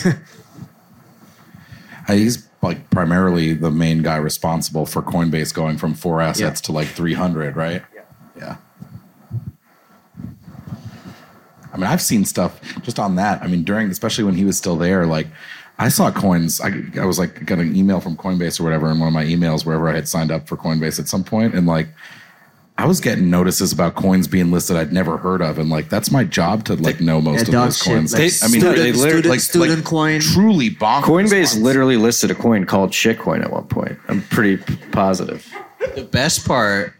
[2.07, 6.71] Uh, he's like primarily the main guy responsible for Coinbase going from four assets to
[6.71, 7.81] like 300, right?
[8.37, 8.57] Yeah.
[11.75, 13.43] I mean, I've seen stuff just on that.
[13.43, 15.27] I mean, during, especially when he was still there, like
[15.77, 16.61] I saw coins.
[16.61, 19.25] I, I was like, got an email from Coinbase or whatever in one of my
[19.25, 21.89] emails wherever I had signed up for Coinbase at some point, and like,
[22.77, 26.11] I was getting notices about coins being listed I'd never heard of, and like that's
[26.11, 28.13] my job to like know most Yeah, of dog those shit, coins.
[28.13, 30.19] like I mean, student- they literally- student- like, student like coin.
[30.21, 31.03] truly bonkers.
[31.03, 33.97] Coinbase literally listed a coin called shitcoin at one point.
[34.07, 34.57] I'm pretty
[34.91, 35.45] positive.
[35.95, 36.93] The best part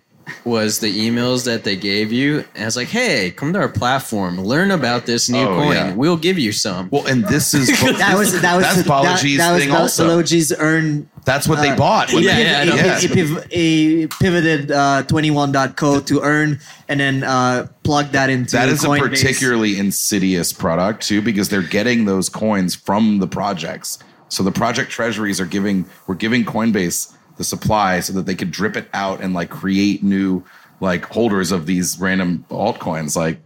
[0.43, 2.43] was the emails that they gave you.
[2.55, 5.71] And was like, hey, come to our platform, learn about this new Oh, coin.
[5.75, 5.93] yeah.
[5.95, 6.89] We'll give you some.
[6.91, 9.99] Well, and this is that was that was that's the, Balaji's that, that thing was
[9.99, 10.21] also.
[10.21, 11.09] Balaji's earn.
[11.25, 12.09] That's what they uh, bought.
[12.11, 12.99] He, when piv- they- yeah, I he, yeah.
[12.99, 18.69] he piv- he pivoted uh, 21.co to earn and then uh, plugged that into That
[18.69, 19.09] is a Coinbase.
[19.09, 23.97] particularly insidious product too, because they're getting those coins from the projects.
[24.29, 28.51] So the project treasuries are giving we're giving Coinbase the supply so that they could
[28.51, 30.43] drip it out and like create new
[30.79, 33.15] like holders of these random altcoins.
[33.15, 33.39] Like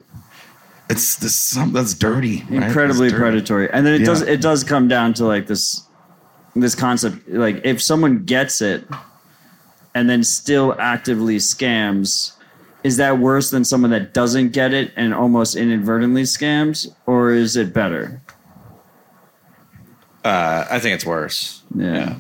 [0.90, 2.64] it's this some that's dirty, right?
[2.64, 3.22] incredibly It's dirty.
[3.22, 4.06] predatory and then it Yeah.
[4.08, 5.84] does it does come down to like this
[6.56, 8.88] this concept like if someone gets it
[9.96, 12.34] and then still actively scams
[12.84, 17.56] is that worse than someone that doesn't get it and almost inadvertently scams or is
[17.56, 18.22] it better
[20.26, 21.62] Uh, I think it's worse.
[21.76, 22.16] yeah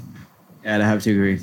[0.63, 1.39] Yeah, I have to agree.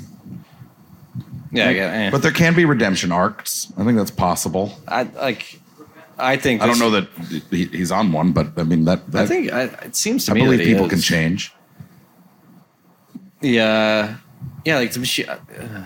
[1.51, 1.91] Yeah, yeah.
[1.91, 2.09] eh.
[2.09, 3.71] But there can be redemption arcs.
[3.77, 4.77] I think that's possible.
[4.87, 5.59] I like.
[6.17, 6.61] I think.
[6.61, 7.07] I don't know that
[7.51, 9.11] he, he's on one, but I mean that.
[9.11, 10.91] that I think I, it seems to I me believe that he people is.
[10.91, 11.53] can change.
[13.41, 14.17] Yeah,
[14.65, 15.29] yeah, like the machine.
[15.29, 15.85] Uh,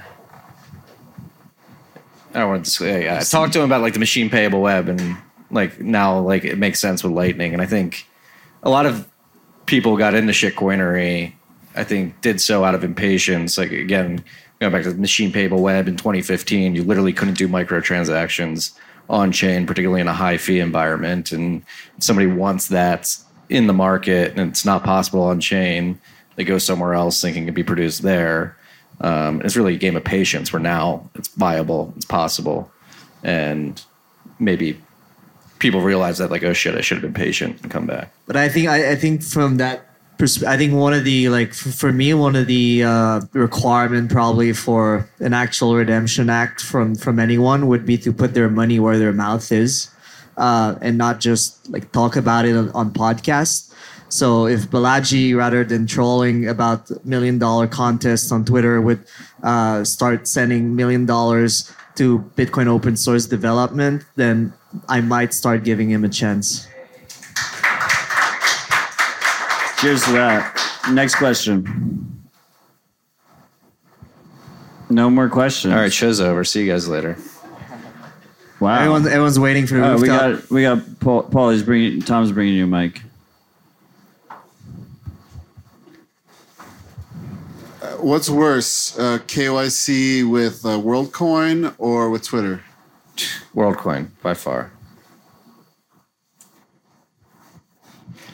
[2.34, 3.04] I don't want to say.
[3.06, 5.18] Yeah, I talked to him about like the machine payable web, and
[5.52, 8.08] like now, like it makes sense with Lightning, and I think
[8.64, 9.08] a lot of
[9.66, 11.34] people got into shitcoinery.
[11.76, 13.58] I think did so out of impatience.
[13.58, 14.24] Like again,
[14.62, 18.78] going back to the machine payable web in 2015, you literally couldn't do microtransactions
[19.10, 21.64] on chain, particularly in a high fee environment, and
[21.98, 23.18] somebody wants that
[23.50, 26.00] in the market and it's not possible on chain.
[26.36, 28.56] They go somewhere else thinking it can be produced there.
[29.02, 32.72] Um, it's really a game of patience where now it's viable, it's possible,
[33.24, 33.84] and
[34.38, 34.80] maybe
[35.58, 38.14] people realize that like, oh shit, I should have been patient and come back.
[38.28, 39.91] But I think I, I think from that
[40.22, 44.12] persp- I think one of the like f- for me one of the uh, requirement
[44.12, 48.80] probably for an actual redemption act from from anyone would be to put their money
[48.80, 49.90] where their mouth is,
[50.38, 53.74] uh, and not just like talk about it on, on podcasts.
[54.10, 59.02] So if Balaji, rather than trolling about million dollar contests on Twitter, would
[59.42, 64.54] uh, start sending million dollars to Bitcoin open source development, then
[64.88, 66.68] I might start giving him a chance.
[69.82, 70.56] Cheers to that
[70.92, 72.08] next question
[74.92, 76.44] no more questions All right, show's over.
[76.44, 77.18] See you guys later.
[78.60, 81.24] wow Everyone, everyone's waiting for the Oh, we got we got Paul.
[81.24, 82.02] Paul is bringing.
[82.02, 83.02] Tom's bringing you a mic.
[88.00, 92.64] What's worse, uh, KYC with uh, WorldCoin or with Twitter?
[93.56, 94.72] WorldCoin by far.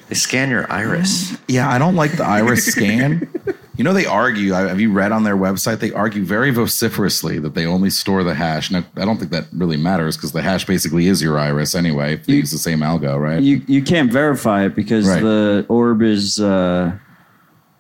[0.10, 1.38] They scan your iris.
[1.48, 3.28] Yeah, I don't like the iris scan.
[3.76, 4.54] You know, they argue.
[4.54, 5.80] Have you read on their website?
[5.80, 8.72] They argue very vociferously that they only store the hash.
[8.72, 12.14] Now, I don't think that really matters because the hash basically is your iris anyway.
[12.14, 13.42] If they use the same algo, right?
[13.42, 15.22] You you can't verify it because Right.
[15.22, 16.92] the orb is uh,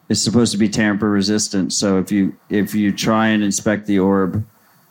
[0.10, 1.74] is supposed to be tamper resistant.
[1.74, 4.46] So if you if you try and inspect the orb,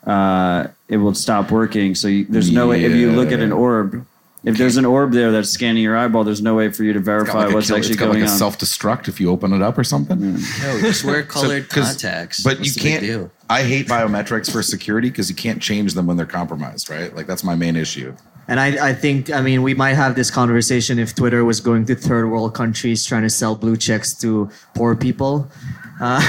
[0.05, 1.95] uh, it will stop working.
[1.95, 3.55] So you, there's no way if you look at an Yeah.
[3.55, 4.05] orb.
[4.47, 6.99] If there's an orb there that's scanning your eyeball, there's no way for you to
[6.99, 8.37] verify like what's kill- actually it's got going like a on.
[8.37, 10.19] self destruct if you open it up or something.
[10.19, 12.41] No, just wear colored 'cause- contacts.
[12.43, 13.01] But What's you can't.
[13.01, 13.31] deal?
[13.49, 17.13] I hate biometrics for security because you can't change them when they're compromised, right?
[17.15, 18.13] Like that's my main issue.
[18.49, 21.83] And I, I think, I mean, we might have this conversation if Twitter was going
[21.87, 25.51] to third world countries trying to sell blue checks to poor people.
[25.99, 26.21] Uh,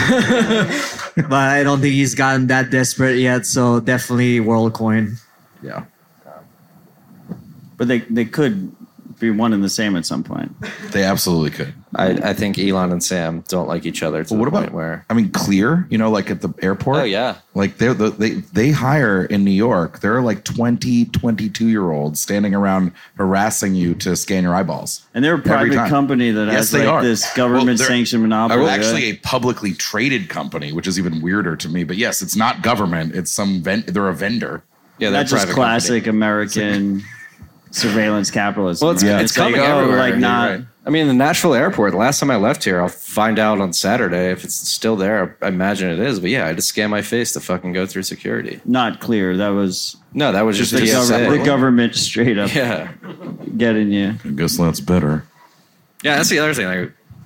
[1.16, 3.46] but I don't think he's gotten that desperate yet.
[3.46, 5.20] So definitely WorldCoin.
[5.62, 5.84] Yeah.
[7.78, 8.74] But they they could
[9.20, 10.54] be one and the same at some point.
[10.92, 11.74] They absolutely could.
[11.96, 14.62] I, I think Elon and Sam don't like each other to Well, what the about
[14.66, 16.98] point where I mean, Clear, you know, like at the airport.
[16.98, 17.38] Oh, yeah.
[17.54, 20.00] Like they're they they hire in New York.
[20.00, 25.04] There are like 20, 22 year olds standing around harassing you to scan your eyeballs.
[25.14, 27.02] And they're a Every private company that Yes, has they like are.
[27.02, 28.60] this government they're- sanctioned monopoly.
[28.60, 31.82] Well, actually, a publicly traded company, which is even weirder to me.
[31.82, 33.16] But yes, it's not government.
[33.16, 34.62] It's some ven- they're a vendor.
[35.00, 37.02] Yeah, they're that's just private classic American
[37.70, 38.86] surveillance capitalism.
[38.86, 39.22] Well, it's- right?
[39.22, 39.98] it's coming like, oh, everywhere.
[39.98, 40.64] like not right.
[40.86, 43.74] I mean, the Nashville airport, the last time I left here, I'll find out on
[43.74, 45.36] Saturday if it's still there.
[45.42, 46.18] I imagine it is.
[46.18, 48.58] But yeah, I just scan my face to fucking go through security.
[48.64, 49.36] Not clear.
[49.36, 52.90] That was No, that was just, the, the gov- the government straight up Yeah.
[53.58, 54.14] getting you.
[54.24, 55.24] I guess that's better.
[56.02, 56.66] Yeah, that's the other thing.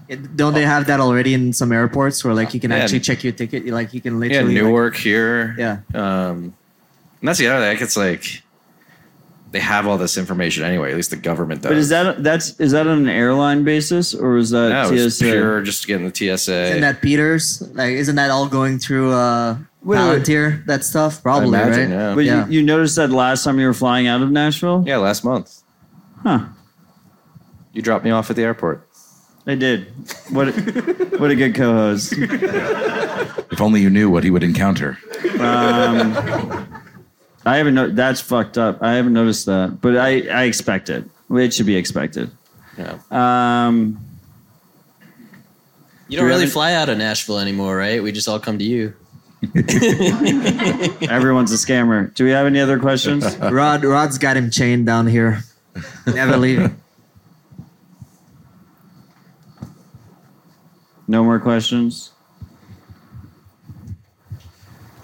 [0.08, 2.78] Like, Don't they have that already in some airports where like you can Yeah.
[2.78, 3.64] actually check your ticket?
[3.68, 5.54] Like you can yeah, literally like- Newark here.
[5.56, 5.78] Yeah.
[5.94, 6.52] Um,
[7.20, 7.74] and that's the other thing.
[7.74, 8.42] Like, It's like
[9.52, 10.90] they have all this information anyway.
[10.90, 11.70] At least the government does.
[11.70, 15.16] But is that that's is that on an airline basis or is that no, it's
[15.16, 15.24] TSA?
[15.24, 16.52] pure just getting the TSA.
[16.70, 17.62] Isn't that Peters?
[17.74, 19.98] Like, isn't that all going through uh, Wait,
[20.28, 20.66] wait.
[20.66, 21.98] That stuff, probably, imagine, right?
[21.98, 22.14] yeah.
[22.14, 22.46] But Yeah.
[22.46, 24.84] you, you noticed that last time you were flying out of Nashville?
[24.86, 25.62] Yeah, last month.
[26.22, 26.46] Huh.
[27.72, 28.88] You dropped me off at the airport.
[29.46, 29.86] I did.
[30.30, 30.52] What a,
[31.18, 32.14] what a good co-host.
[33.52, 34.98] If only you knew what he would encounter.
[35.38, 36.81] Um,
[37.44, 37.74] I haven't.
[37.74, 38.82] No, that's fucked up.
[38.82, 41.04] I haven't noticed that, but I I expect it.
[41.30, 42.30] It should be expected.
[42.78, 42.98] Yeah.
[43.10, 43.98] Um,
[46.08, 48.02] You Do don't we really have fly out of Nashville anymore, right?
[48.02, 48.94] We just all come to you.
[51.08, 52.14] everyone's a scammer.
[52.14, 53.36] Do we have any other questions?
[53.38, 55.42] Rod, Rod's got him chained down here.
[56.06, 56.80] Never leaving.
[61.08, 62.12] No more questions.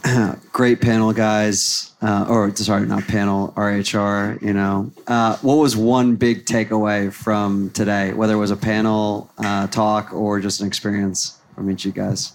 [0.53, 1.88] Great panel, guys.
[2.01, 4.40] Uh, or sorry, not panel, RHR.
[4.40, 8.12] You know, uh, what was one big takeaway from today?
[8.12, 12.03] Whether it was a panel uh, talk or just an experience from each of you
[12.03, 12.32] guys.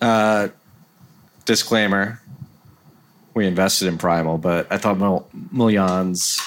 [0.00, 0.48] Uh,
[1.44, 2.20] disclaimer:
[3.34, 6.40] We invested in Primal, but I thought Miljan's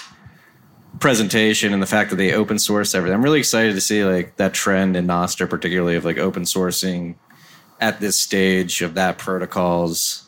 [1.00, 3.16] presentation and the fact that they open source everything.
[3.16, 7.16] I'm really excited to see like that trend in Nostr, particularly of like open sourcing
[7.80, 10.25] at this stage of that protocol's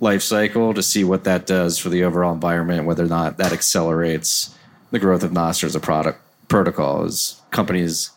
[0.00, 3.52] life cycle to see what that does for the overall environment, whether or not that
[3.52, 4.54] accelerates
[4.90, 8.10] the growth of Nostr as a product protocol as companies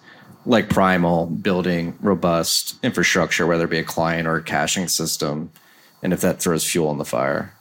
[0.46, 5.52] like Primal building robust infrastructure, whether it be a client or a caching system,
[6.02, 7.54] and if that throws fuel on the fire.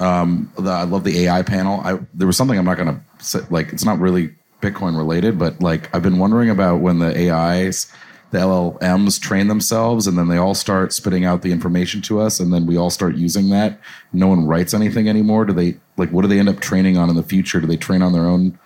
[0.00, 1.80] Um, the, I love the AI panel.
[1.80, 3.72] I there was something I'm not gonna say, like.
[3.72, 7.92] It's not really Bitcoin related, but like I've been wondering about when the AIs,
[8.32, 12.40] the LLMs train themselves, and then they all start spitting out the information to us,
[12.40, 13.78] and then we all start using that.
[14.12, 15.44] No one writes anything anymore.
[15.44, 16.10] Do they like?
[16.10, 17.60] What do they end up training on in the future?
[17.60, 18.58] Do they train on their own?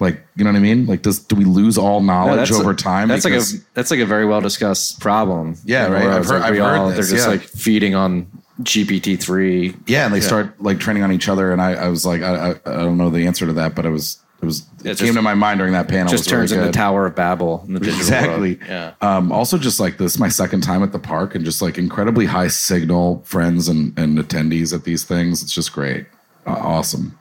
[0.00, 0.86] Like, you know what I mean?
[0.86, 3.08] Like, does do we lose all knowledge that's over a- time?
[3.08, 5.56] That's because- like a that's like a very well discussed problem.
[5.64, 6.04] Yeah, right.
[6.06, 7.32] I've heard- like I've heard all- this, They're just yeah.
[7.32, 8.26] like feeding on
[8.62, 9.76] GPT three.
[9.86, 12.34] Yeah, and they start like training on each other, and I, I was like, I,
[12.34, 14.98] I, I don't know the answer to that, but it was it was it, It
[14.98, 16.10] came just- to my mind during that panel.
[16.10, 16.74] Just It was really turns into good.
[16.74, 18.54] Tower of Babel in the digital exactly.
[18.56, 18.68] world.
[18.68, 18.92] Yeah.
[19.00, 22.26] Um, also, just like this, my second time at the park, and just like incredibly
[22.26, 25.42] high signal friends and and attendees at these things.
[25.42, 26.06] It's just great,
[26.46, 27.18] uh, awesome.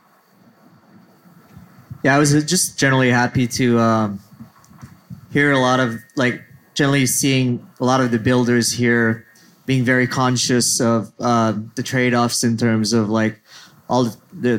[2.04, 4.20] Yeah, I was just generally happy to um,
[5.32, 6.44] hear a lot of like
[6.74, 9.26] generally seeing a lot of the builders here
[9.66, 13.42] being very conscious of uh, the trade-offs in terms of like
[13.90, 14.18] all the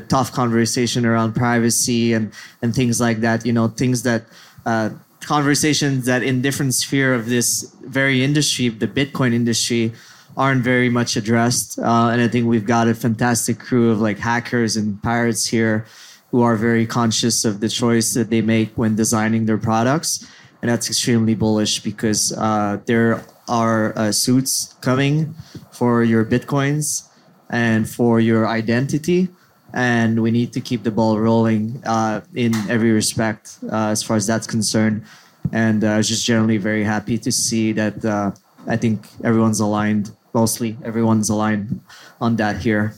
[0.08, 3.44] tough conversation around privacy and and things like that.
[3.46, 4.24] You know, things that
[4.66, 9.92] uh, conversations that in different sphere of this very industry, the Bitcoin industry,
[10.36, 11.78] aren't very much addressed.
[11.78, 15.86] Uh, and I think we've got a fantastic crew of like hackers and pirates here
[16.30, 20.26] who are very conscious of the choice that they make when designing their products.
[20.62, 25.34] And that's extremely bullish because uh, there are uh, suits coming
[25.70, 27.08] for your Bitcoins
[27.50, 29.28] and for your identity.
[29.74, 34.16] And we need to keep the ball rolling uh, in every respect uh, as far
[34.16, 35.04] as that's concerned.
[35.52, 38.30] And uh, I was just generally very happy to see that uh,
[38.66, 41.80] I think everyone's aligned, mostly everyone's aligned
[42.20, 42.94] on that here.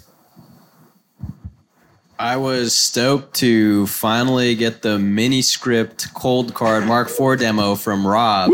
[2.18, 8.50] I was stoked to finally get the miniscript cold card Mark IV demo from Rob.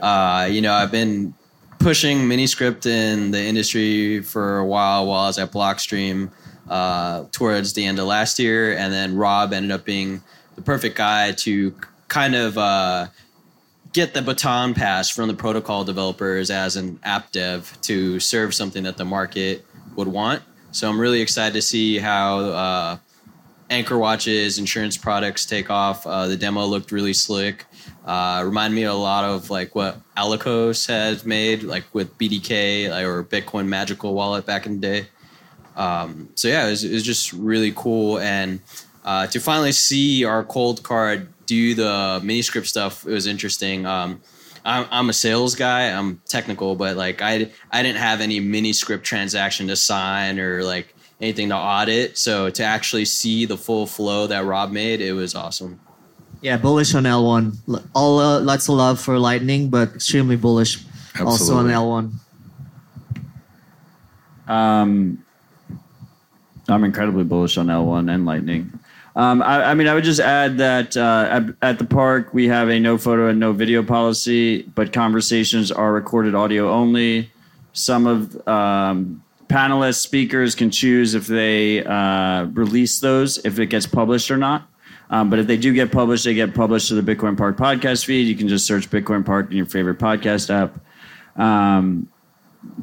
[0.00, 1.34] Uh, you know, I've been
[1.78, 6.30] pushing miniscript in the industry for a while while I was at Blockstream
[6.68, 8.76] uh, towards the end of last year.
[8.76, 10.22] And then Rob ended up being
[10.54, 11.74] the perfect guy to
[12.08, 13.08] kind of uh,
[13.92, 18.82] get the baton passed from the protocol developers as an app dev to serve something
[18.84, 19.64] that the market
[19.96, 20.42] would want.
[20.72, 22.96] So I'm really excited to see how uh,
[23.70, 26.06] AnchorWatch's, insurance products take off.
[26.06, 27.66] Uh, the demo looked really slick.
[28.04, 33.24] Uh, reminded me a lot of like what Alekos had made, like with BDK or
[33.24, 35.06] Bitcoin Magical Wallet back in the day.
[35.76, 38.60] Um, so yeah, it was, it was just really cool, and
[39.04, 43.84] uh, to finally see our Coldcard do the miniscript stuff, it was interesting.
[43.86, 44.20] Um,
[44.64, 45.88] I'm, I'm a sales guy.
[45.88, 50.94] I'm technical, but like I I didn't have any miniscript transaction to sign or like
[51.20, 52.16] anything to audit.
[52.16, 55.80] So to actually see the full flow that Rob made, it was awesome.
[56.40, 57.88] Yeah, bullish on L1.
[57.94, 60.84] All uh, lots of love for Lightning, but extremely bullish
[61.18, 62.12] also on L1.
[64.46, 65.23] Um,
[66.68, 68.78] I'm incredibly bullish on L1 and Lightning.
[69.16, 72.48] Um, I, I mean, I would just add that uh, at, at the park we
[72.48, 77.30] have a no photo and no video policy, but conversations are recorded audio only.
[77.72, 83.86] Some of um, panelists, speakers can choose if they uh, release those, if it gets
[83.86, 84.68] published or not.
[85.10, 88.04] Um, but if they do get published, they get published to the Bitcoin Park podcast
[88.04, 88.26] feed.
[88.26, 90.80] You can just search Bitcoin Park in your favorite podcast app.
[91.40, 92.08] Um,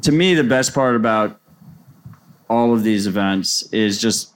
[0.02, 1.41] to me, the best part about
[2.52, 4.34] all of these events is just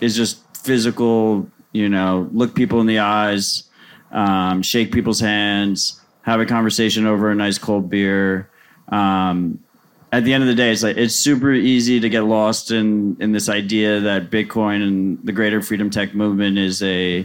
[0.00, 1.48] is just physical.
[1.72, 3.70] You know, look people in the eyes,
[4.10, 8.50] um, shake people's hands, have a conversation over a nice cold beer.
[8.88, 9.62] Um,
[10.10, 13.16] at the end of the day, it's like it's super easy to get lost in
[13.20, 17.24] in this idea that Bitcoin and the greater freedom tech movement is a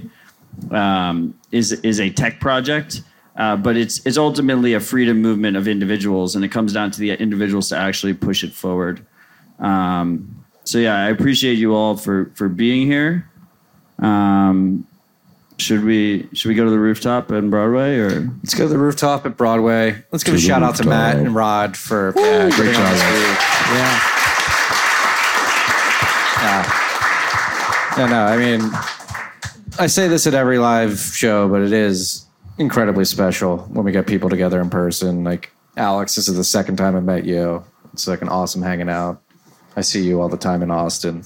[0.69, 3.01] um, is is a tech project.
[3.37, 6.99] Uh, but it's it's ultimately a freedom movement of individuals, and it comes down to
[6.99, 9.03] the individuals to actually push it forward.
[9.59, 13.29] Um, so yeah, I appreciate you all for for being here.
[13.99, 14.85] Um,
[15.57, 18.09] should we should we go to the rooftop in Broadway or
[18.43, 20.03] let's go to the rooftop at Broadway.
[20.11, 20.87] Let's give To a the shout out to.
[20.87, 23.37] Matt and Rod for yeah, great great job, job.
[23.73, 24.11] Yeah.
[27.97, 28.61] Yeah, no, I mean,
[29.79, 32.25] I say this at every live show, but it is
[32.57, 35.23] incredibly special when we get people together in person.
[35.23, 37.63] Like Alex, this is the second time I've met you.
[37.93, 39.21] It's like an awesome hanging out.
[39.75, 41.23] I see you all the time in Austin.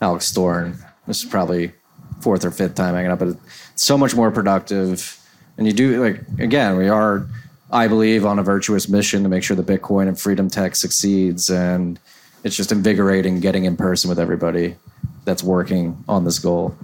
[0.00, 0.76] Alex Thorn.
[1.06, 1.72] This is probably
[2.20, 5.18] fourth or fifth time hanging out, but it's so much more productive.
[5.56, 7.26] And you do like again, we are,
[7.70, 11.50] I believe, on a virtuous mission to make sure that Bitcoin and freedom tech succeeds.
[11.50, 11.98] And
[12.44, 14.76] it's just invigorating getting in person with everybody
[15.24, 16.76] that's working on this goal.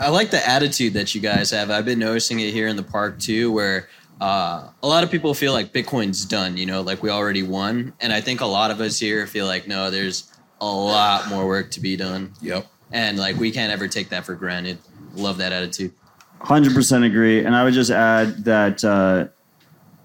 [0.00, 1.70] I like the attitude that you guys have.
[1.70, 3.88] I've been noticing it here in the park too, where
[4.20, 7.92] uh, a lot of people feel like Bitcoin's done, you know, like we already won.
[8.00, 11.46] And I think a lot of us here feel like, no, there's a lot more
[11.46, 12.32] work to be done.
[12.40, 12.66] Yep.
[12.92, 14.78] And like we can't ever take that for granted.
[15.14, 15.92] Love that attitude.
[16.40, 19.28] Hundred percent agree, and I would just add that uh,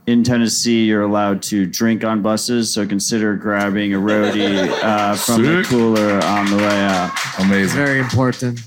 [0.08, 5.44] in Tennessee you're allowed to drink on buses, so consider grabbing a roadie uh, from
[5.44, 7.12] the cooler on the way out.
[7.40, 7.76] Amazing.
[7.76, 8.62] Very important.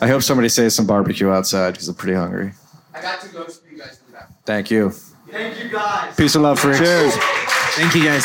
[0.00, 2.52] I hope somebody says some barbecue outside because I'm pretty hungry.
[2.94, 4.30] I got to go so you guys do that.
[4.44, 4.90] Thank you.
[4.90, 6.16] Thank you guys.
[6.16, 6.78] Peace and love, freaks.
[6.78, 7.14] Cheers.
[7.76, 8.24] Thank you guys.